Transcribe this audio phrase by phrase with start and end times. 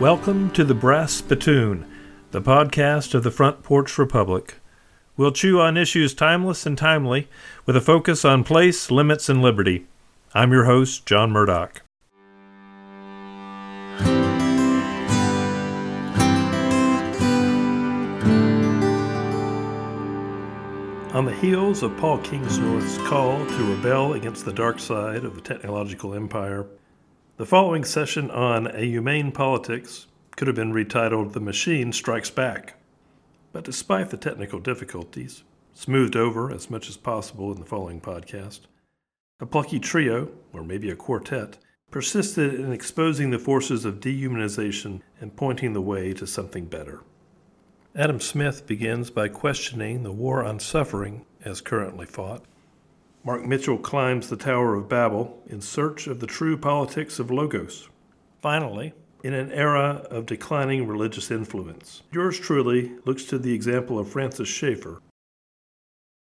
[0.00, 1.84] Welcome to the Brass Spittoon,
[2.30, 4.60] the podcast of the Front Porch Republic.
[5.16, 7.26] We'll chew on issues timeless and timely
[7.66, 9.88] with a focus on place, limits, and liberty.
[10.32, 11.82] I'm your host, John Murdock.
[21.12, 25.40] On the heels of Paul Kingsnorth's call to rebel against the dark side of the
[25.40, 26.68] technological empire,
[27.38, 32.74] the following session on A Humane Politics could have been retitled The Machine Strikes Back.
[33.52, 38.62] But despite the technical difficulties, smoothed over as much as possible in the following podcast,
[39.38, 41.58] a plucky trio, or maybe a quartet,
[41.92, 47.02] persisted in exposing the forces of dehumanization and pointing the way to something better.
[47.94, 52.44] Adam Smith begins by questioning the war on suffering as currently fought.
[53.28, 57.90] Mark Mitchell climbs the Tower of Babel in search of the true politics of Logos.
[58.40, 64.08] Finally, in an era of declining religious influence, yours truly looks to the example of
[64.08, 65.02] Francis Schaeffer.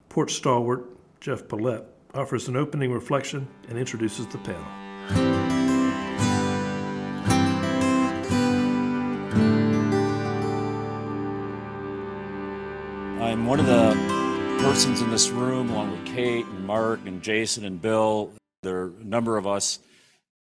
[0.09, 0.87] Port stalwart
[1.21, 4.65] Jeff Polet offers an opening reflection and introduces the panel.
[13.23, 13.84] I'm one of the
[14.75, 18.33] persons in this room, along with Kate and Mark and Jason and Bill.
[18.65, 19.79] There are a number of us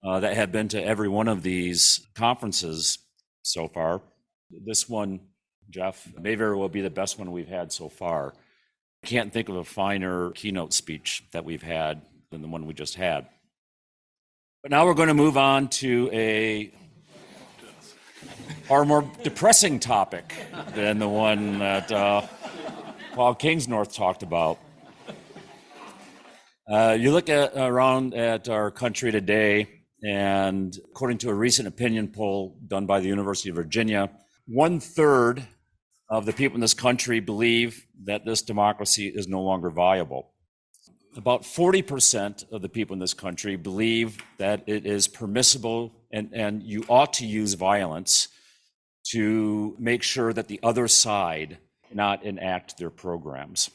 [0.02, 2.98] uh, that have been to every one of these conferences
[3.42, 4.02] so far.
[4.50, 5.20] This one,
[5.70, 8.34] Jeff, may very well be the best one we've had so far.
[9.04, 12.74] I can't think of a finer keynote speech that we've had than the one we
[12.74, 13.28] just had.
[14.64, 16.72] But now we're going to move on to a
[18.64, 20.34] far more depressing topic
[20.74, 22.26] than the one that uh,
[23.14, 24.58] Paul Kingsnorth talked about.
[26.68, 29.68] Uh, you look at, around at our country today,
[30.02, 34.10] and according to a recent opinion poll done by the University of Virginia,
[34.48, 35.46] one third
[36.10, 40.32] of the people in this country believe that this democracy is no longer viable.
[41.16, 46.64] About 40% of the people in this country believe that it is permissible and, and
[46.64, 48.26] you ought to use violence
[49.12, 51.58] to make sure that the other side
[51.94, 53.70] not enact their programs.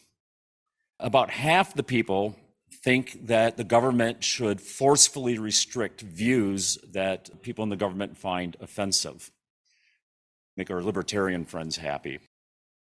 [1.00, 2.36] About half the people
[2.84, 9.32] think that the government should forcefully restrict views that people in the government find offensive,
[10.56, 12.20] make our libertarian friends happy.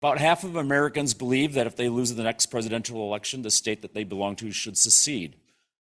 [0.01, 3.81] About half of Americans believe that if they lose the next presidential election, the state
[3.81, 5.35] that they belong to should secede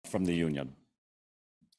[0.05, 0.75] from the Union.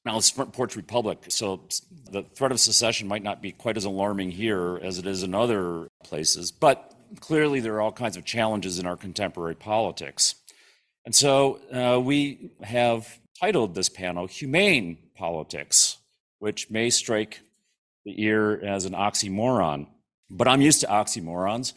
[0.06, 1.62] Now, it's Front Porch Republic, so
[2.10, 5.36] the threat of secession might not be quite as alarming here as it is in
[5.36, 10.36] other places, but clearly there are all kinds of challenges in our contemporary politics.
[11.06, 15.98] And so uh, we have titled this panel Humane Politics,
[16.40, 17.42] which may strike
[18.06, 19.88] the ear as an oxymoron.
[20.30, 21.74] But I'm used to oxymorons.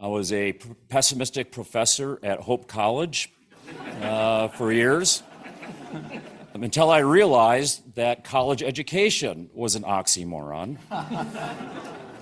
[0.00, 0.54] I was a
[0.88, 3.30] pessimistic professor at Hope College
[4.02, 5.22] uh, for years
[6.54, 10.78] until I realized that college education was an oxymoron.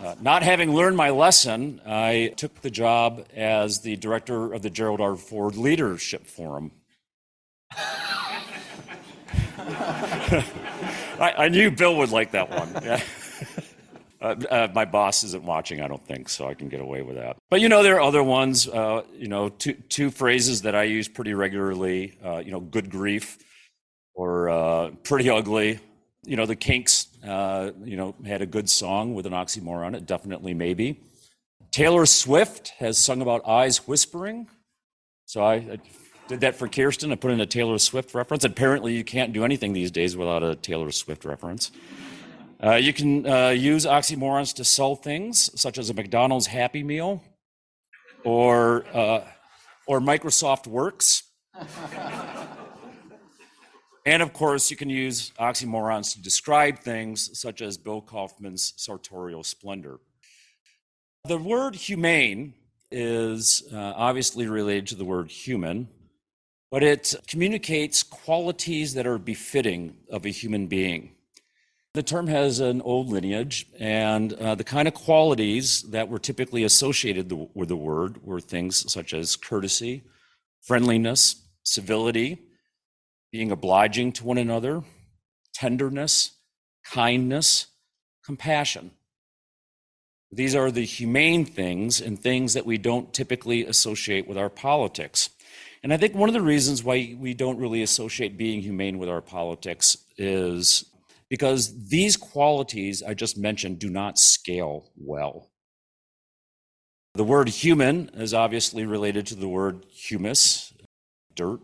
[0.01, 4.71] Uh, not having learned my lesson, I took the job as the director of the
[4.71, 5.15] Gerald R.
[5.15, 6.73] Ford Leadership Forum.
[9.59, 12.83] I, I, knew Bill would like that one.
[12.83, 13.03] Yeah.
[14.23, 17.17] Uh, uh, my boss isn't watching, I don't think, so I can get away with
[17.17, 17.39] that.
[17.49, 18.69] But you know, there are other ones.
[18.69, 22.19] Uh, you know, two two phrases that I use pretty regularly.
[22.23, 23.39] Uh, you know, good grief,
[24.13, 25.81] or uh, pretty ugly.
[26.25, 29.95] You know, the Kinks uh, you know, had a good song with an oxymoron.
[29.95, 31.01] It definitely maybe.
[31.71, 34.49] Taylor Swift has sung about eyes whispering.
[35.27, 35.79] So I, I,
[36.29, 37.11] did that for Kirsten.
[37.11, 38.45] I put in a Taylor Swift reference.
[38.45, 41.73] Apparently, you can't do anything these days without a Taylor Swift reference.
[42.63, 47.23] Uh, you can uh, use oxymorons to sell things, such as a McDonald's Happy Meal
[48.23, 49.25] or, uh,
[49.87, 51.25] or Microsoft Works.
[54.11, 59.45] And of course, you can use oxymorons to describe things such as Bill Kauffman's sartorial
[59.45, 60.01] splendor.
[61.29, 62.55] The word humane
[62.91, 65.87] is uh, obviously related to the word human,
[66.73, 71.13] but it communicates qualities that are befitting of a human being.
[71.95, 76.65] The term has an old lineage, and uh, the kind of qualities that were typically
[76.65, 80.03] associated with the word were things such as courtesy,
[80.63, 82.50] friendliness, civility,
[83.33, 84.83] being obliging to one another,
[85.53, 86.33] tenderness,
[86.85, 87.67] kindness,
[88.25, 88.91] compassion.
[90.33, 95.31] These are the humane things and things that we don't typically associate with our politics.
[95.83, 99.09] And I think one of the reasons why we don't really associate being humane with
[99.09, 100.85] our politics is
[101.29, 105.51] because these qualities I just mentioned do not scale well.
[107.15, 110.73] The word human is obviously related to the word humus,
[111.35, 111.61] dirt.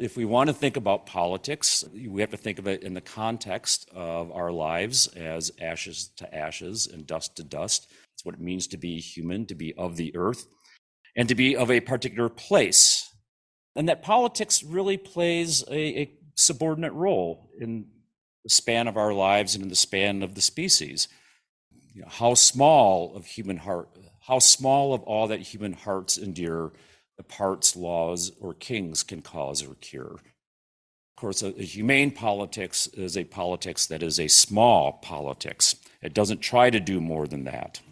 [0.00, 3.02] If we want to think about politics, we have to think of it in the
[3.02, 7.92] context of our lives as ashes to ashes and dust to dust.
[8.14, 10.46] It's what it means to be human, to be of the earth,
[11.14, 13.14] and to be of a particular place.
[13.76, 17.84] And that politics really plays a, a subordinate role in
[18.42, 21.08] the span of our lives and in the span of the species.
[21.92, 23.90] You know, how small of human heart,
[24.22, 26.72] how small of all that human hearts endure
[27.20, 30.14] the parts laws or kings can cause or cure.
[30.14, 35.76] Of course, a, a, humane politics is a politics that is a small politics.
[36.00, 37.82] It doesn't try to do more than that.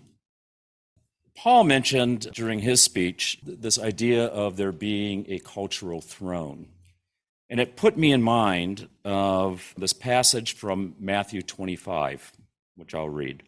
[1.37, 6.69] Paul mentioned during his speech this idea of there being a cultural throne.
[7.51, 12.33] And it put me in mind of this passage from Matthew 25,
[12.77, 13.43] which I'll read.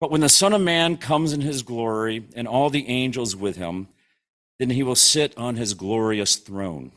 [0.00, 3.54] But when the Son of Man comes in his glory and all the angels with
[3.54, 3.86] him,
[4.58, 6.92] then he will sit on his glorious throne.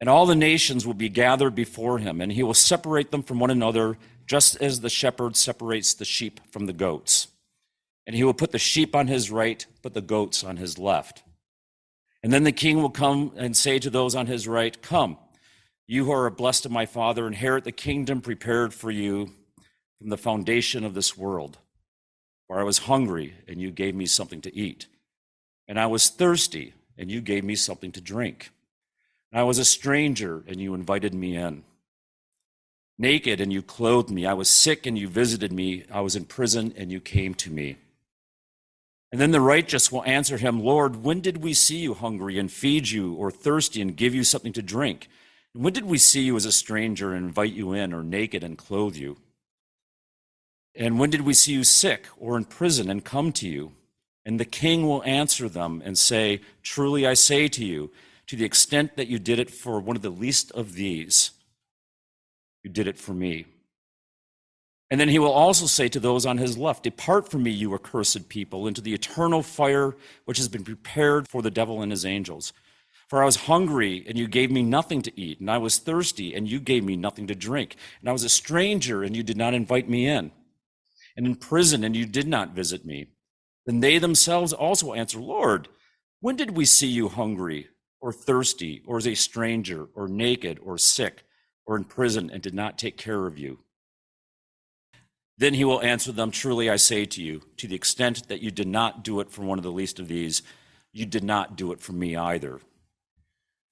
[0.00, 3.38] And all the nations will be gathered before him, and he will separate them from
[3.38, 3.96] one another,
[4.26, 7.28] just as the shepherd separates the sheep from the goats.
[8.06, 11.22] And he will put the sheep on his right, but the goats on his left.
[12.22, 15.18] And then the king will come and say to those on his right, Come,
[15.86, 19.30] you who are blessed of my Father, inherit the kingdom prepared for you
[19.98, 21.58] from the foundation of this world.
[22.46, 24.86] For I was hungry, and you gave me something to eat.
[25.66, 28.50] And I was thirsty, and you gave me something to drink.
[29.32, 31.64] And I was a stranger, and you invited me in.
[32.98, 34.26] Naked, and you clothed me.
[34.26, 35.84] I was sick, and you visited me.
[35.90, 37.76] I was in prison, and you came to me.
[39.10, 42.50] And then the righteous will answer him, Lord, when did we see you hungry and
[42.50, 45.08] feed you, or thirsty and give you something to drink?
[45.52, 48.58] When did we see you as a stranger and invite you in, or naked and
[48.58, 49.18] clothe you?
[50.74, 53.72] And when did we see you sick or in prison and come to you?
[54.26, 57.90] And the king will answer them and say, Truly I say to you,
[58.26, 61.32] to the extent that you did it for one of the least of these,
[62.62, 63.44] you did it for me.
[64.90, 67.74] And then he will also say to those on his left, Depart from me, you
[67.74, 69.94] accursed people, into the eternal fire
[70.24, 72.52] which has been prepared for the devil and his angels.
[73.08, 76.34] For I was hungry, and you gave me nothing to eat, and I was thirsty,
[76.34, 79.36] and you gave me nothing to drink, and I was a stranger, and you did
[79.36, 80.30] not invite me in,
[81.16, 83.08] and in prison, and you did not visit me.
[83.66, 85.68] Then they themselves also answer, Lord,
[86.20, 87.68] when did we see you hungry,
[88.00, 91.24] or thirsty, or as a stranger, or naked, or sick,
[91.66, 93.60] or in prison, and did not take care of you?
[95.36, 98.50] Then he will answer them Truly I say to you, to the extent that you
[98.50, 100.42] did not do it for one of the least of these,
[100.92, 102.60] you did not do it for me either.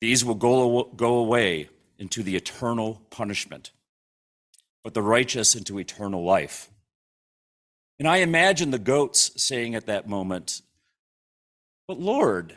[0.00, 1.68] These will go, go away
[1.98, 3.70] into the eternal punishment,
[4.82, 6.68] but the righteous into eternal life.
[8.02, 10.62] And I imagine the goats saying at that moment,
[11.86, 12.56] But Lord,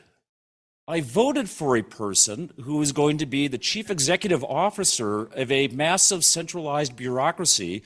[0.88, 5.52] I voted for a person who is going to be the chief executive officer of
[5.52, 7.84] a massive centralized bureaucracy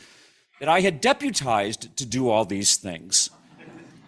[0.61, 3.30] that I had deputized to do all these things.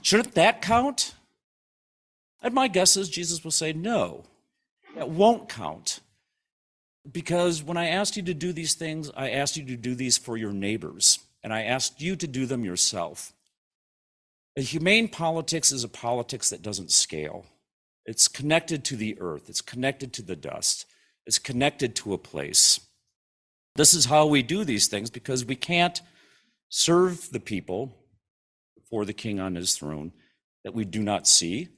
[0.02, 1.16] Shouldn't that count?
[2.42, 4.24] And my guess is Jesus will say, no,
[4.96, 6.00] that won't count.
[7.12, 10.18] Because when I asked you to do these things, I asked you to do these
[10.18, 13.34] for your neighbors, and I asked you to do them yourself.
[14.58, 17.46] A humane politics is a politics that doesn't scale.
[18.06, 20.86] It's connected to the earth, it's connected to the dust,
[21.26, 22.80] it's connected to a place.
[23.76, 26.02] This is how we do these things because we can't
[26.68, 27.96] serve the people
[28.76, 30.12] before the king on his throne
[30.66, 31.70] that we do not see.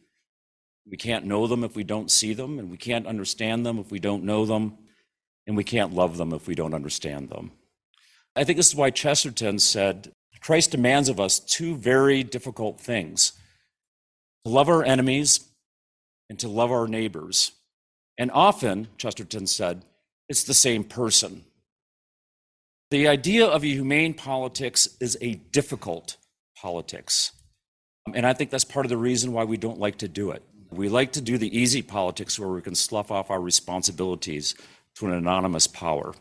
[0.90, 3.92] We can't know them if we don't see them, and we can't understand them if
[3.92, 4.78] we don't know them,
[5.46, 7.52] and we can't love them if we don't understand them.
[8.36, 10.12] I think this is why Chesterton said
[10.44, 13.32] Christ demands of us two very difficult things
[14.44, 15.40] to love our enemies
[16.30, 17.54] and to love our neighbors.
[18.18, 19.86] And often, Chesterton said,
[20.28, 21.46] it's the same person.
[22.92, 26.18] The idea of a humane politics is a difficult
[26.58, 27.32] politics.
[28.06, 30.32] Um, and I think that's part of the reason why we don't like to do
[30.32, 30.44] it.
[30.72, 34.56] We like to do the easy politics where we can slough off our responsibilities
[34.96, 36.14] to an anonymous power.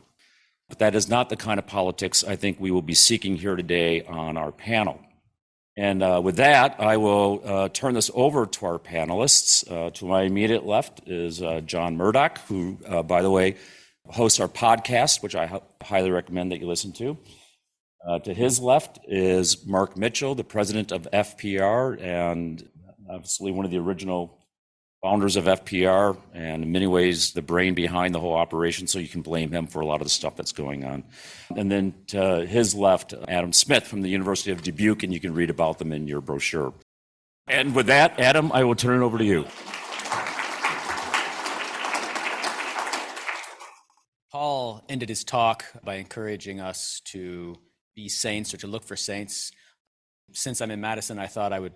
[0.69, 3.57] But that is not the kind of politics I think we will be seeking here
[3.57, 5.01] today on our panel.
[5.77, 9.71] And uh, with that, I will uh, turn this over to our panelists.
[9.71, 13.57] Uh, to my immediate left is uh, John Murdock, who, uh, by the way,
[14.07, 17.17] hosts our podcast, which I highly recommend that you listen to.
[18.07, 22.69] Uh, to his left is Mark Mitchell, the president of FPR, and
[23.09, 24.42] obviously one of the original
[25.03, 29.09] founders of FPR, and in many ways, the brain behind the whole operation, so you
[29.09, 31.03] can blame him for a lot of the stuff that's going on.
[31.57, 35.35] And then to his left, Adam Smith from the University of Dubuque, and you can
[35.35, 36.73] read about them in your brochure.
[37.49, 39.45] And with that, Adam, I will turn it over to you.
[44.31, 47.57] Paul ended his talk by encouraging us to
[47.97, 49.51] be saints or to look for saints.
[50.31, 51.75] Since I'm in Madison, I thought I would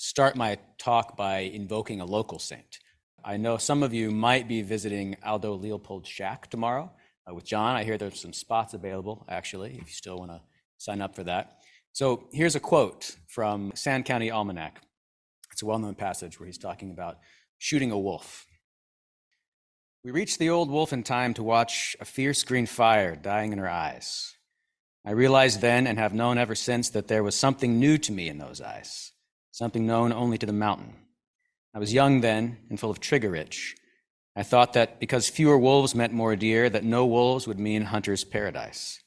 [0.00, 2.78] start my talk by invoking a local saint.
[3.22, 6.90] I know some of you might be visiting Aldo Leopold Shack tomorrow
[7.28, 7.76] uh, with John.
[7.76, 10.40] I hear there's some spots available, actually, if you still want to
[10.78, 11.58] sign up for that.
[11.92, 14.80] So here's a quote from Sand County Almanac.
[15.52, 17.18] It's a well known passage where he's talking about
[17.58, 18.46] shooting a wolf.
[20.02, 23.58] We reached the old wolf in time to watch a fierce green fire dying in
[23.58, 24.34] her eyes.
[25.04, 28.30] I realized then and have known ever since that there was something new to me
[28.30, 29.09] in those eyes
[29.60, 30.94] something known only to the mountain.
[31.74, 33.76] I was young then and full of trigger itch.
[34.34, 38.24] I thought that because fewer wolves meant more deer, that no wolves would mean hunter's
[38.24, 39.00] paradise.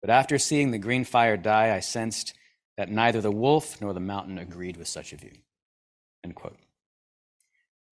[0.00, 2.34] But after seeing the green fire die, I sensed
[2.76, 5.36] that neither the wolf nor the mountain agreed with such a view.
[6.24, 6.58] End quote.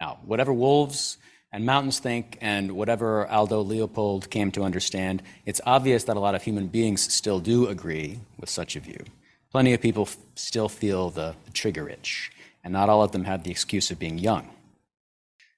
[0.01, 1.17] Now, whatever wolves
[1.53, 6.35] and mountains think, and whatever Aldo Leopold came to understand, it's obvious that a lot
[6.35, 9.05] of human beings still do agree with such a view.
[9.51, 12.31] Plenty of people still feel the, the trigger itch,
[12.63, 14.49] and not all of them have the excuse of being young.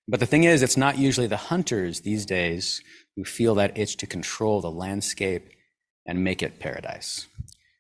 [0.09, 2.83] But the thing is, it's not usually the hunters these days
[3.17, 5.51] who feel that itch to control the landscape
[6.07, 7.27] and make it paradise.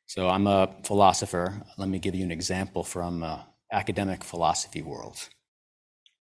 [0.06, 1.62] So I'm a philosopher.
[1.78, 3.38] Let me give you an example from uh,
[3.72, 5.28] academic philosophy world.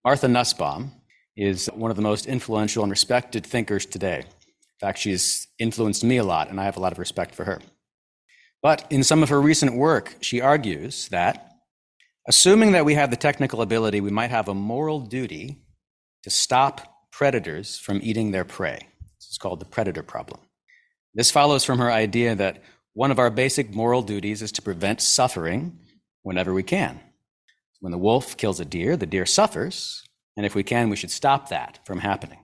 [0.05, 0.93] Martha Nussbaum
[1.37, 4.19] is one of the most influential and respected thinkers today.
[4.19, 7.45] In fact, she's influenced me a lot, and I have a lot of respect for
[7.45, 7.61] her.
[8.66, 11.52] But in some of her recent work, she argues that,
[12.26, 15.62] assuming that we have the technical ability, we might have a moral duty
[16.25, 18.88] to stop predators from eating their prey.
[19.18, 20.40] It's called the predator problem.
[21.14, 22.61] This follows from her idea that
[22.92, 25.78] one of our basic moral duties is to prevent suffering
[26.23, 26.99] whenever we can.
[27.78, 30.02] When the wolf kills a deer, the deer suffers,
[30.37, 32.40] and if we can, we should stop that from happening.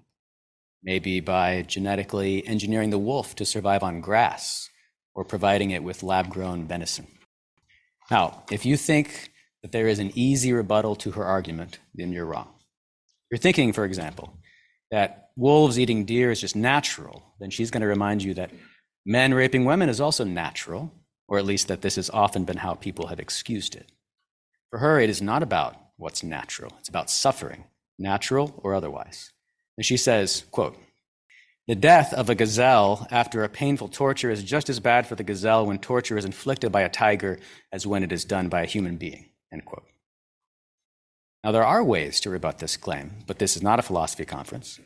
[0.85, 4.69] Maybe by genetically engineering the wolf to survive on grass
[5.15, 7.07] or providing it with lab grown venison.
[8.11, 9.31] Now, if you think
[9.63, 12.49] that there is an easy rebuttal to her argument, then you're wrong.
[13.31, 14.37] You're thinking, for example,
[14.91, 18.51] that wolves eating deer is just natural, then she's going to remind you that
[19.07, 20.93] men raping women is also natural,
[21.29, 23.91] or at least that this has often been how people have excused it.
[24.71, 27.65] For her, it is not about what's natural, it's about suffering,
[27.99, 29.33] natural or otherwise.
[29.77, 30.77] And she says, quote,
[31.69, 35.23] the death of a gazelle after a painful torture is just as bad for the
[35.23, 37.39] gazelle when torture is inflicted by a tiger
[37.73, 39.29] as when it is done by a human being.
[41.45, 44.79] Now, there are ways to rebut this claim, but this is not a philosophy conference,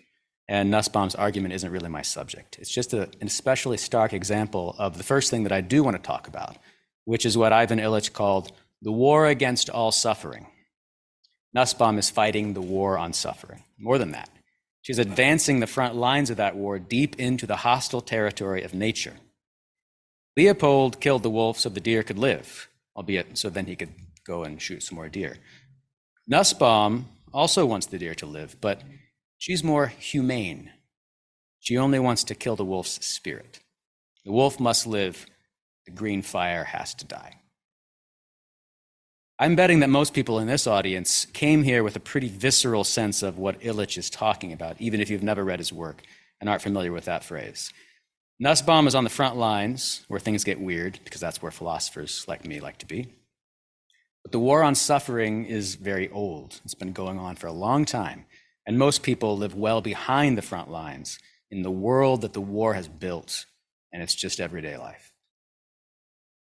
[0.48, 2.58] and Nussbaum's argument isn't really my subject.
[2.58, 5.96] It's just a, an especially stark example of the first thing that I do want
[5.96, 6.56] to talk about,
[7.04, 10.46] which is what Ivan Illich called the war against all suffering.
[11.52, 13.64] Nussbaum is fighting the war on suffering.
[13.78, 14.30] More than that,
[14.86, 19.14] She's advancing the front lines of that war deep into the hostile territory of nature.
[20.36, 23.92] Leopold killed the wolf so the deer could live, albeit so then he could
[24.24, 25.38] go and shoot some more deer.
[26.28, 28.82] Nussbaum also wants the deer to live, but
[29.38, 30.70] she's more humane.
[31.58, 33.58] She only wants to kill the wolf's spirit.
[34.24, 35.26] The wolf must live,
[35.84, 37.40] the green fire has to die.
[39.38, 43.22] I'm betting that most people in this audience came here with a pretty visceral sense
[43.22, 46.00] of what Illich is talking about, even if you've never read his work
[46.40, 47.70] and aren't familiar with that phrase.
[48.38, 52.46] Nussbaum is on the front lines where things get weird, because that's where philosophers like
[52.46, 53.12] me like to be.
[54.22, 56.62] But the war on suffering is very old.
[56.64, 58.24] It's been going on for a long time.
[58.66, 61.18] And most people live well behind the front lines
[61.50, 63.44] in the world that the war has built,
[63.92, 65.12] and it's just everyday life.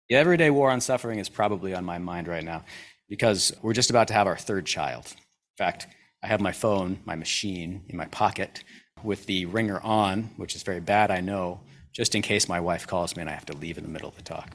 [0.09, 2.65] The everyday war on suffering is probably on my mind right now
[3.09, 5.07] because we're just about to have our third child.
[5.07, 5.89] In fact,
[6.23, 8.63] I have my phone, my machine in my pocket
[9.03, 11.61] with the ringer on, which is very bad, I know,
[11.93, 14.09] just in case my wife calls me and I have to leave in the middle
[14.09, 14.51] of the talk.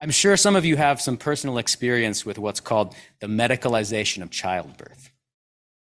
[0.00, 4.30] I'm sure some of you have some personal experience with what's called the medicalization of
[4.30, 5.10] childbirth.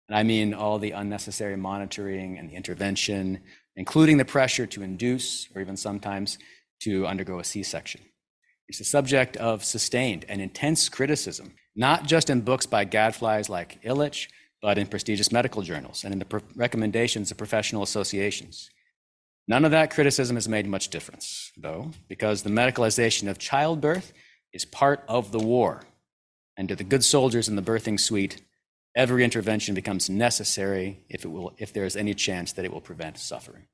[0.08, 3.40] And I mean all the unnecessary monitoring and the intervention,
[3.74, 6.38] including the pressure to induce or even sometimes
[6.80, 8.00] to undergo a C section.
[8.68, 13.82] It's the subject of sustained and intense criticism, not just in books by gadflies like
[13.82, 14.28] Illich,
[14.60, 18.70] but in prestigious medical journals and in the pro- recommendations of professional associations.
[19.46, 24.12] None of that criticism has made much difference, though, because the medicalization of childbirth
[24.52, 25.82] is part of the war.
[26.56, 28.40] And to the good soldiers in the birthing suite,
[28.96, 32.80] Every intervention becomes necessary if, it will, if there is any chance that it will
[32.80, 33.64] prevent suffering.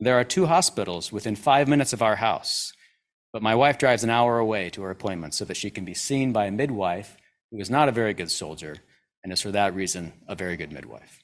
[0.00, 2.72] There are two hospitals within five minutes of our house,
[3.32, 5.94] but my wife drives an hour away to her appointment so that she can be
[5.94, 7.16] seen by a midwife
[7.50, 8.76] who is not a very good soldier
[9.22, 11.22] and is for that reason a very good midwife.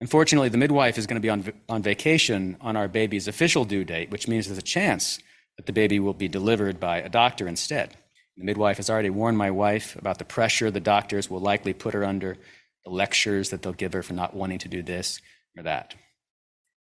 [0.00, 3.84] Unfortunately, the midwife is going to be on, on vacation on our baby's official due
[3.84, 5.20] date, which means there's a chance
[5.56, 7.96] that the baby will be delivered by a doctor instead.
[8.36, 11.94] The midwife has already warned my wife about the pressure the doctors will likely put
[11.94, 12.36] her under,
[12.84, 15.20] the lectures that they'll give her for not wanting to do this
[15.56, 15.94] or that.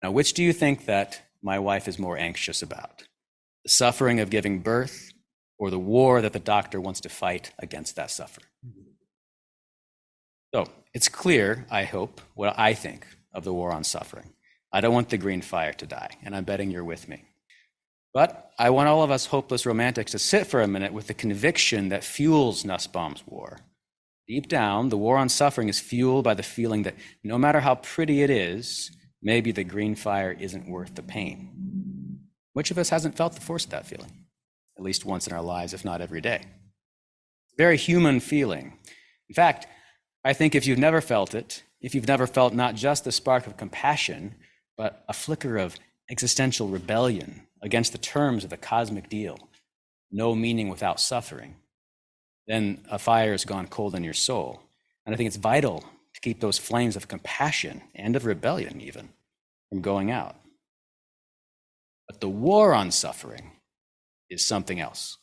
[0.04, 3.04] Now, which do you think that my wife is more anxious about?
[3.64, 5.12] The suffering of giving birth
[5.58, 8.48] or the war that the doctor wants to fight against that suffering?
[10.54, 14.34] So it's clear, I hope, what I think of the war on suffering.
[14.72, 17.24] I don't want the green fire to die, and I'm betting you're with me.
[18.14, 21.14] But I want all of us hopeless romantics to sit for a minute with the
[21.14, 23.60] conviction that fuels Nussbaum's war.
[24.28, 27.76] Deep down, the war on suffering is fueled by the feeling that no matter how
[27.76, 28.92] pretty it is,
[29.28, 31.36] maybe the green fire isn't worth the pain.
[32.54, 34.14] Which of us hasn't felt the force of that feeling?
[34.78, 36.44] At least once in our lives, if not every day.
[37.58, 38.78] Very human feeling.
[39.28, 39.68] In fact,
[40.24, 43.48] I think if you've never felt it, if you've never felt not just the spark
[43.48, 44.34] of compassion,
[44.78, 45.76] but a flicker of
[46.10, 49.38] existential rebellion against the terms of the cosmic deal,
[50.10, 51.58] no meaning without suffering,
[52.48, 54.62] then a fire has gone cold in your soul.
[55.06, 59.10] And I think it's vital to keep those flames of compassion and of rebellion, even,
[59.70, 60.36] from going out.
[62.08, 63.52] But the war on suffering
[64.30, 65.18] is something else.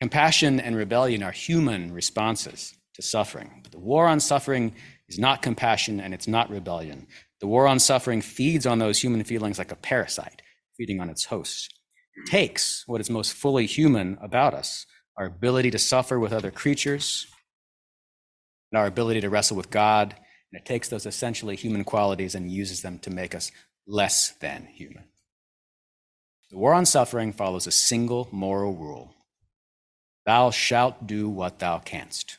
[0.00, 3.60] Compassion and rebellion are human responses to suffering.
[3.62, 4.74] But the war on suffering
[5.08, 7.06] is not compassion and it's not rebellion.
[7.40, 10.42] The war on suffering feeds on those human feelings like a parasite,
[10.76, 11.74] feeding on its host.
[12.16, 14.86] It takes what is most fully human about us
[15.18, 17.26] our ability to suffer with other creatures,
[18.70, 20.14] and our ability to wrestle with God.
[20.52, 23.52] And it takes those essentially human qualities and uses them to make us
[23.86, 25.04] less than human.
[26.50, 29.14] The war on suffering follows a single moral rule
[30.24, 32.36] Thou shalt do what thou canst.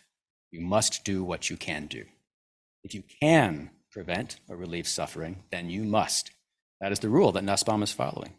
[0.51, 2.05] You must do what you can do.
[2.83, 6.31] If you can prevent or relieve suffering, then you must.
[6.79, 8.33] That is the rule that Nussbaum is following.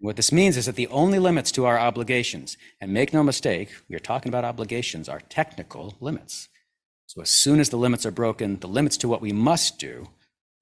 [0.00, 3.70] What this means is that the only limits to our obligations, and make no mistake,
[3.88, 6.48] we are talking about obligations, are technical limits.
[7.06, 10.08] So as soon as the limits are broken, the limits to what we must do,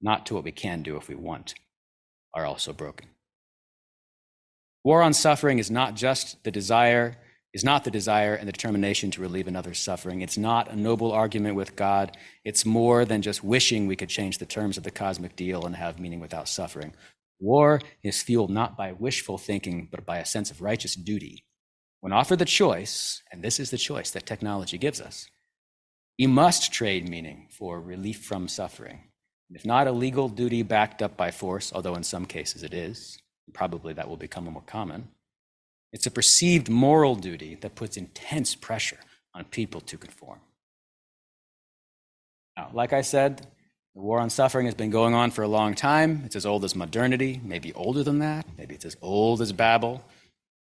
[0.01, 1.53] not to what we can do if we want,
[2.33, 3.07] are also broken.
[4.83, 7.17] War on suffering is not just the desire,
[7.53, 10.21] is not the desire and the determination to relieve another's suffering.
[10.21, 12.17] It's not a noble argument with God.
[12.43, 15.75] It's more than just wishing we could change the terms of the cosmic deal and
[15.75, 16.93] have meaning without suffering.
[17.39, 21.45] War is fueled not by wishful thinking, but by a sense of righteous duty.
[21.99, 25.27] When offered the choice, and this is the choice that technology gives us,
[26.17, 28.99] you must trade meaning for relief from suffering.
[29.49, 33.17] If not a legal duty backed up by force, although in some cases it is,
[33.53, 35.09] probably that will become more common,
[35.91, 38.99] it's a perceived moral duty that puts intense pressure
[39.33, 40.39] on people to conform.
[42.55, 43.47] Now, like I said,
[43.93, 46.21] the war on suffering has been going on for a long time.
[46.25, 48.45] It's as old as modernity, maybe older than that.
[48.57, 50.01] Maybe it's as old as Babel,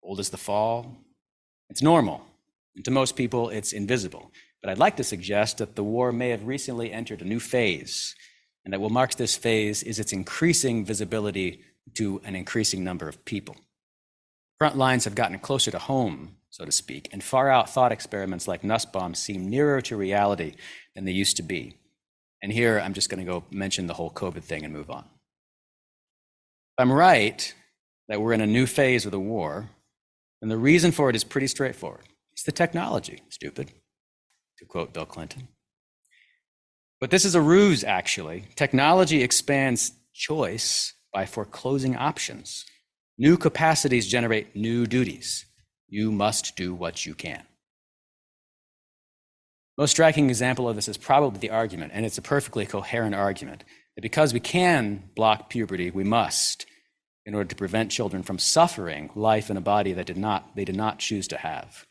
[0.03, 0.95] old as the fall.
[1.71, 2.23] It's normal.
[2.77, 4.31] And to most people, it's invisible.
[4.65, 8.15] But I'd like to suggest that the war may have recently entered a new phase,
[8.65, 11.61] and that what marks this phase is its increasing visibility
[11.97, 13.57] to an increasing number of people.
[14.59, 18.49] Front lines have gotten closer to home, so to speak, and far out thought experiments
[18.49, 20.55] like Nussbaum seem nearer to reality
[20.95, 21.77] than they used to be.
[22.43, 25.05] And here I'm just going to go mention the whole COVID thing and move on.
[25.05, 27.55] If I'm right
[28.09, 29.69] that we're in a new phase of the war,
[30.41, 32.07] and the reason for it is pretty straightforward.
[32.33, 33.71] It's the technology, stupid
[34.59, 35.49] to quote Bill Clinton.
[37.01, 38.47] But this is a ruse, actually.
[38.57, 42.65] Technology expands choice by foreclosing options.
[43.19, 45.45] New capacities generate new duties.
[45.89, 47.43] You must do what you can.
[49.77, 53.65] Most striking example of this is probably the argument, and it's a perfectly coherent argument,
[53.97, 56.67] that because we can block puberty, we must,
[57.27, 60.65] in order to prevent children from suffering life in a body that did not, they
[60.65, 61.85] did not choose to have.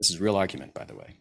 [0.00, 1.16] This is a real argument, by the way.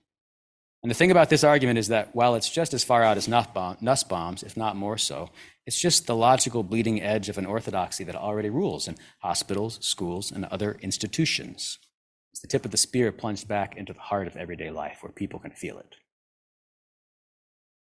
[0.85, 3.27] And the thing about this argument is that while it's just as far out as
[3.27, 5.31] Nussbaum's, if not more so,
[5.65, 10.31] it's just the logical bleeding edge of an orthodoxy that already rules in hospitals, schools,
[10.31, 11.79] and other institutions.
[12.31, 15.11] It's the tip of the spear plunged back into the heart of everyday life where
[15.11, 15.95] people can feel it.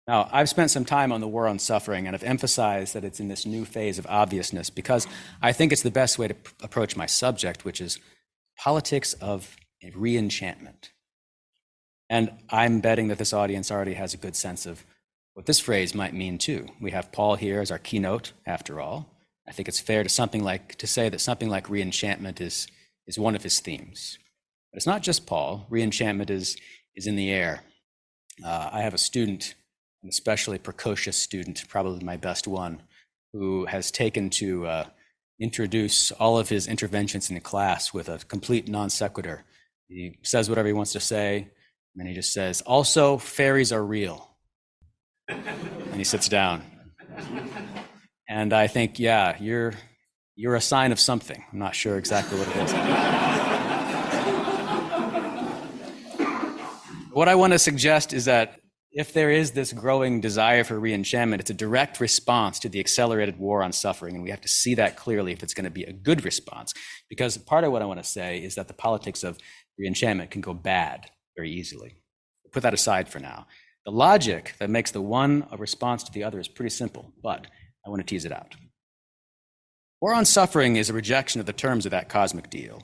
[0.07, 3.19] Now, I've spent some time on the war on suffering and I've emphasized that it's
[3.19, 5.07] in this new phase of obviousness because
[5.41, 7.99] I think it's the best way to pr- approach my subject, which is
[8.59, 9.57] politics of
[9.95, 10.91] re enchantment.
[12.11, 14.85] And I'm betting that this audience already has a good sense of
[15.35, 16.67] what this phrase might mean too.
[16.81, 19.09] We have Paul here as our keynote, after all.
[19.49, 22.67] I think it's fair to something like to say that something like reenchantment is,
[23.07, 24.19] is one of his themes.
[24.73, 25.67] But it's not just Paul.
[25.71, 26.57] Reenchantment is,
[26.97, 27.63] is in the air.
[28.45, 29.55] Uh, I have a student,
[30.03, 32.83] an especially precocious student, probably my best one,
[33.33, 34.85] who has taken to uh,
[35.39, 39.45] introduce all of his interventions in the class with a complete non sequitur.
[39.89, 41.49] He says whatever he wants to say,
[41.95, 44.37] and then he just says, Also, fairies are real.
[45.29, 46.63] and he sits down.
[48.29, 49.75] And I think, yeah, you're,
[50.37, 51.45] you're a sign of something.
[51.53, 52.73] I'm not sure exactly what it is.
[57.13, 58.61] what I want to suggest is that
[58.93, 63.39] if there is this growing desire for reenchantment, it's a direct response to the accelerated
[63.39, 64.15] war on suffering.
[64.15, 66.73] And we have to see that clearly if it's going to be a good response.
[67.09, 69.39] Because part of what I want to say is that the politics of
[69.81, 71.97] reenchantment can go bad very easily.
[72.53, 73.47] Put that aside for now.
[73.85, 77.47] The logic that makes the one a response to the other is pretty simple, but
[77.87, 78.55] I want to tease it out.
[80.01, 82.83] War on suffering is a rejection of the terms of that cosmic deal.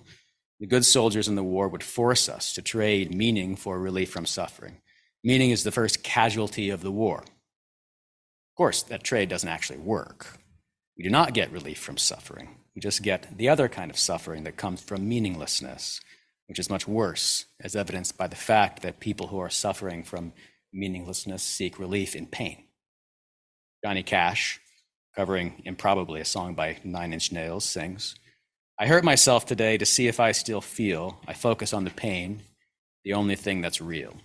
[0.60, 4.26] The good soldiers in the war would force us to trade meaning for relief from
[4.26, 4.80] suffering.
[5.22, 7.18] Meaning is the first casualty of the war.
[7.20, 10.38] Of course, that trade doesn't actually work.
[10.96, 12.56] We do not get relief from suffering.
[12.74, 16.00] We just get the other kind of suffering that comes from meaninglessness,
[16.46, 20.32] which is much worse, as evidenced by the fact that people who are suffering from
[20.72, 22.64] meaninglessness seek relief in pain.
[23.84, 24.60] Johnny Cash,
[25.14, 28.16] covering improbably a song by Nine Inch Nails, sings
[28.78, 31.18] I hurt myself today to see if I still feel.
[31.26, 32.42] I focus on the pain,
[33.04, 34.16] the only thing that's real.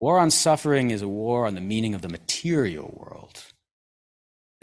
[0.00, 3.44] War on suffering is a war on the meaning of the material world.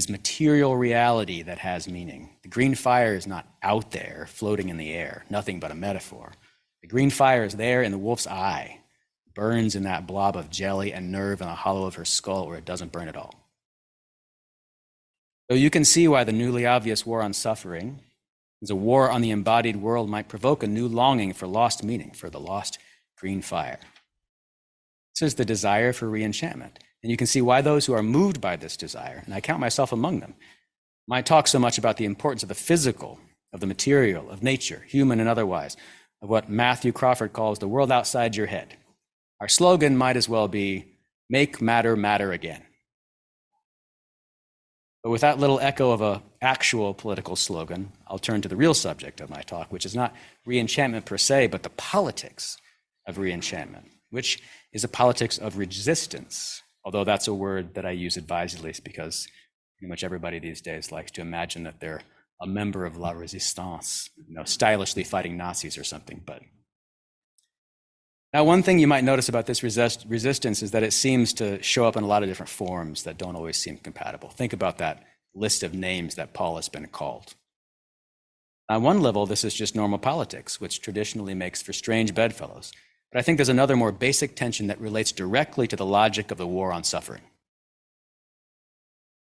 [0.01, 2.31] It's material reality that has meaning.
[2.41, 6.31] The green fire is not out there floating in the air, nothing but a metaphor.
[6.81, 8.79] The green fire is there in the wolf's eye,
[9.35, 12.57] burns in that blob of jelly and nerve in the hollow of her skull where
[12.57, 13.35] it doesn't burn at all.
[15.51, 17.99] So you can see why the newly obvious war on suffering
[18.59, 22.09] is a war on the embodied world might provoke a new longing for lost meaning,
[22.09, 22.79] for the lost
[23.19, 23.77] green fire.
[25.13, 26.77] This is the desire for reenchantment.
[27.03, 29.59] And you can see why those who are moved by this desire, and I count
[29.59, 30.35] myself among them,
[31.07, 33.19] might talk so much about the importance of the physical,
[33.53, 35.75] of the material, of nature, human and otherwise,
[36.21, 38.75] of what Matthew Crawford calls the world outside your head.
[39.39, 40.85] Our slogan might as well be
[41.29, 42.61] make matter matter again.
[45.03, 48.75] But with that little echo of an actual political slogan, I'll turn to the real
[48.75, 50.13] subject of my talk, which is not
[50.47, 52.57] reenchantment per se, but the politics
[53.07, 58.17] of reenchantment, which is a politics of resistance, although that's a word that I use
[58.17, 59.27] advisedly because
[59.77, 62.01] pretty much everybody these days likes to imagine that they're
[62.41, 66.21] a member of La Resistance, you know, stylishly fighting Nazis or something.
[66.25, 66.41] But
[68.33, 71.61] now, one thing you might notice about this resist- resistance is that it seems to
[71.61, 74.29] show up in a lot of different forms that don't always seem compatible.
[74.29, 75.03] Think about that
[75.35, 77.35] list of names that Paul has been called.
[78.69, 82.71] On one level, this is just normal politics, which traditionally makes for strange bedfellows.
[83.11, 86.37] But I think there's another more basic tension that relates directly to the logic of
[86.37, 87.21] the war on suffering.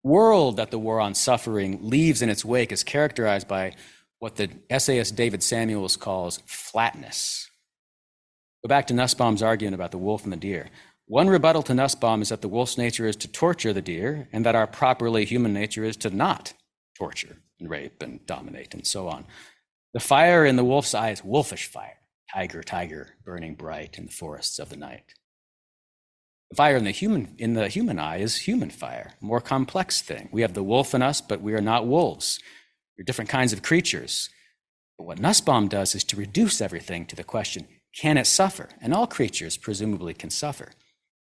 [0.02, 3.74] World that the war on suffering leaves in its wake is characterized by
[4.18, 7.50] what the essayist David Samuels calls flatness.
[8.62, 10.68] Go back to Nussbaum's argument about the wolf and the deer.
[11.06, 14.46] One rebuttal to Nussbaum is that the wolf's nature is to torture the deer, and
[14.46, 16.52] that our properly human nature is to not
[16.96, 19.26] torture and rape and dominate and so on.
[19.92, 21.99] The fire in the wolf's eye is wolfish fire
[22.32, 25.14] tiger, tiger, burning bright in the forests of the night.
[26.50, 30.28] The fire in the human in the human eye is human fire, more complex thing.
[30.32, 32.40] We have the wolf in us, but we are not wolves.
[32.98, 34.30] We're different kinds of creatures.
[34.98, 37.66] But what Nussbaum does is to reduce everything to the question,
[37.96, 38.68] can it suffer?
[38.80, 40.72] And all creatures presumably can suffer.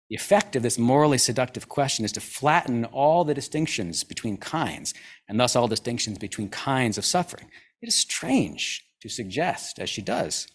[0.09, 4.93] The effect of this morally seductive question is to flatten all the distinctions between kinds,
[5.27, 7.49] and thus all distinctions between kinds of suffering.
[7.81, 10.47] It is strange to suggest, as she does,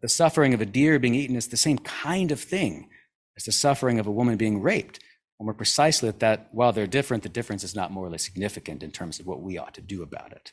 [0.00, 2.88] the suffering of a deer being eaten is the same kind of thing
[3.36, 5.00] as the suffering of a woman being raped.
[5.38, 9.20] And more precisely, that while they're different, the difference is not morally significant in terms
[9.20, 10.52] of what we ought to do about it.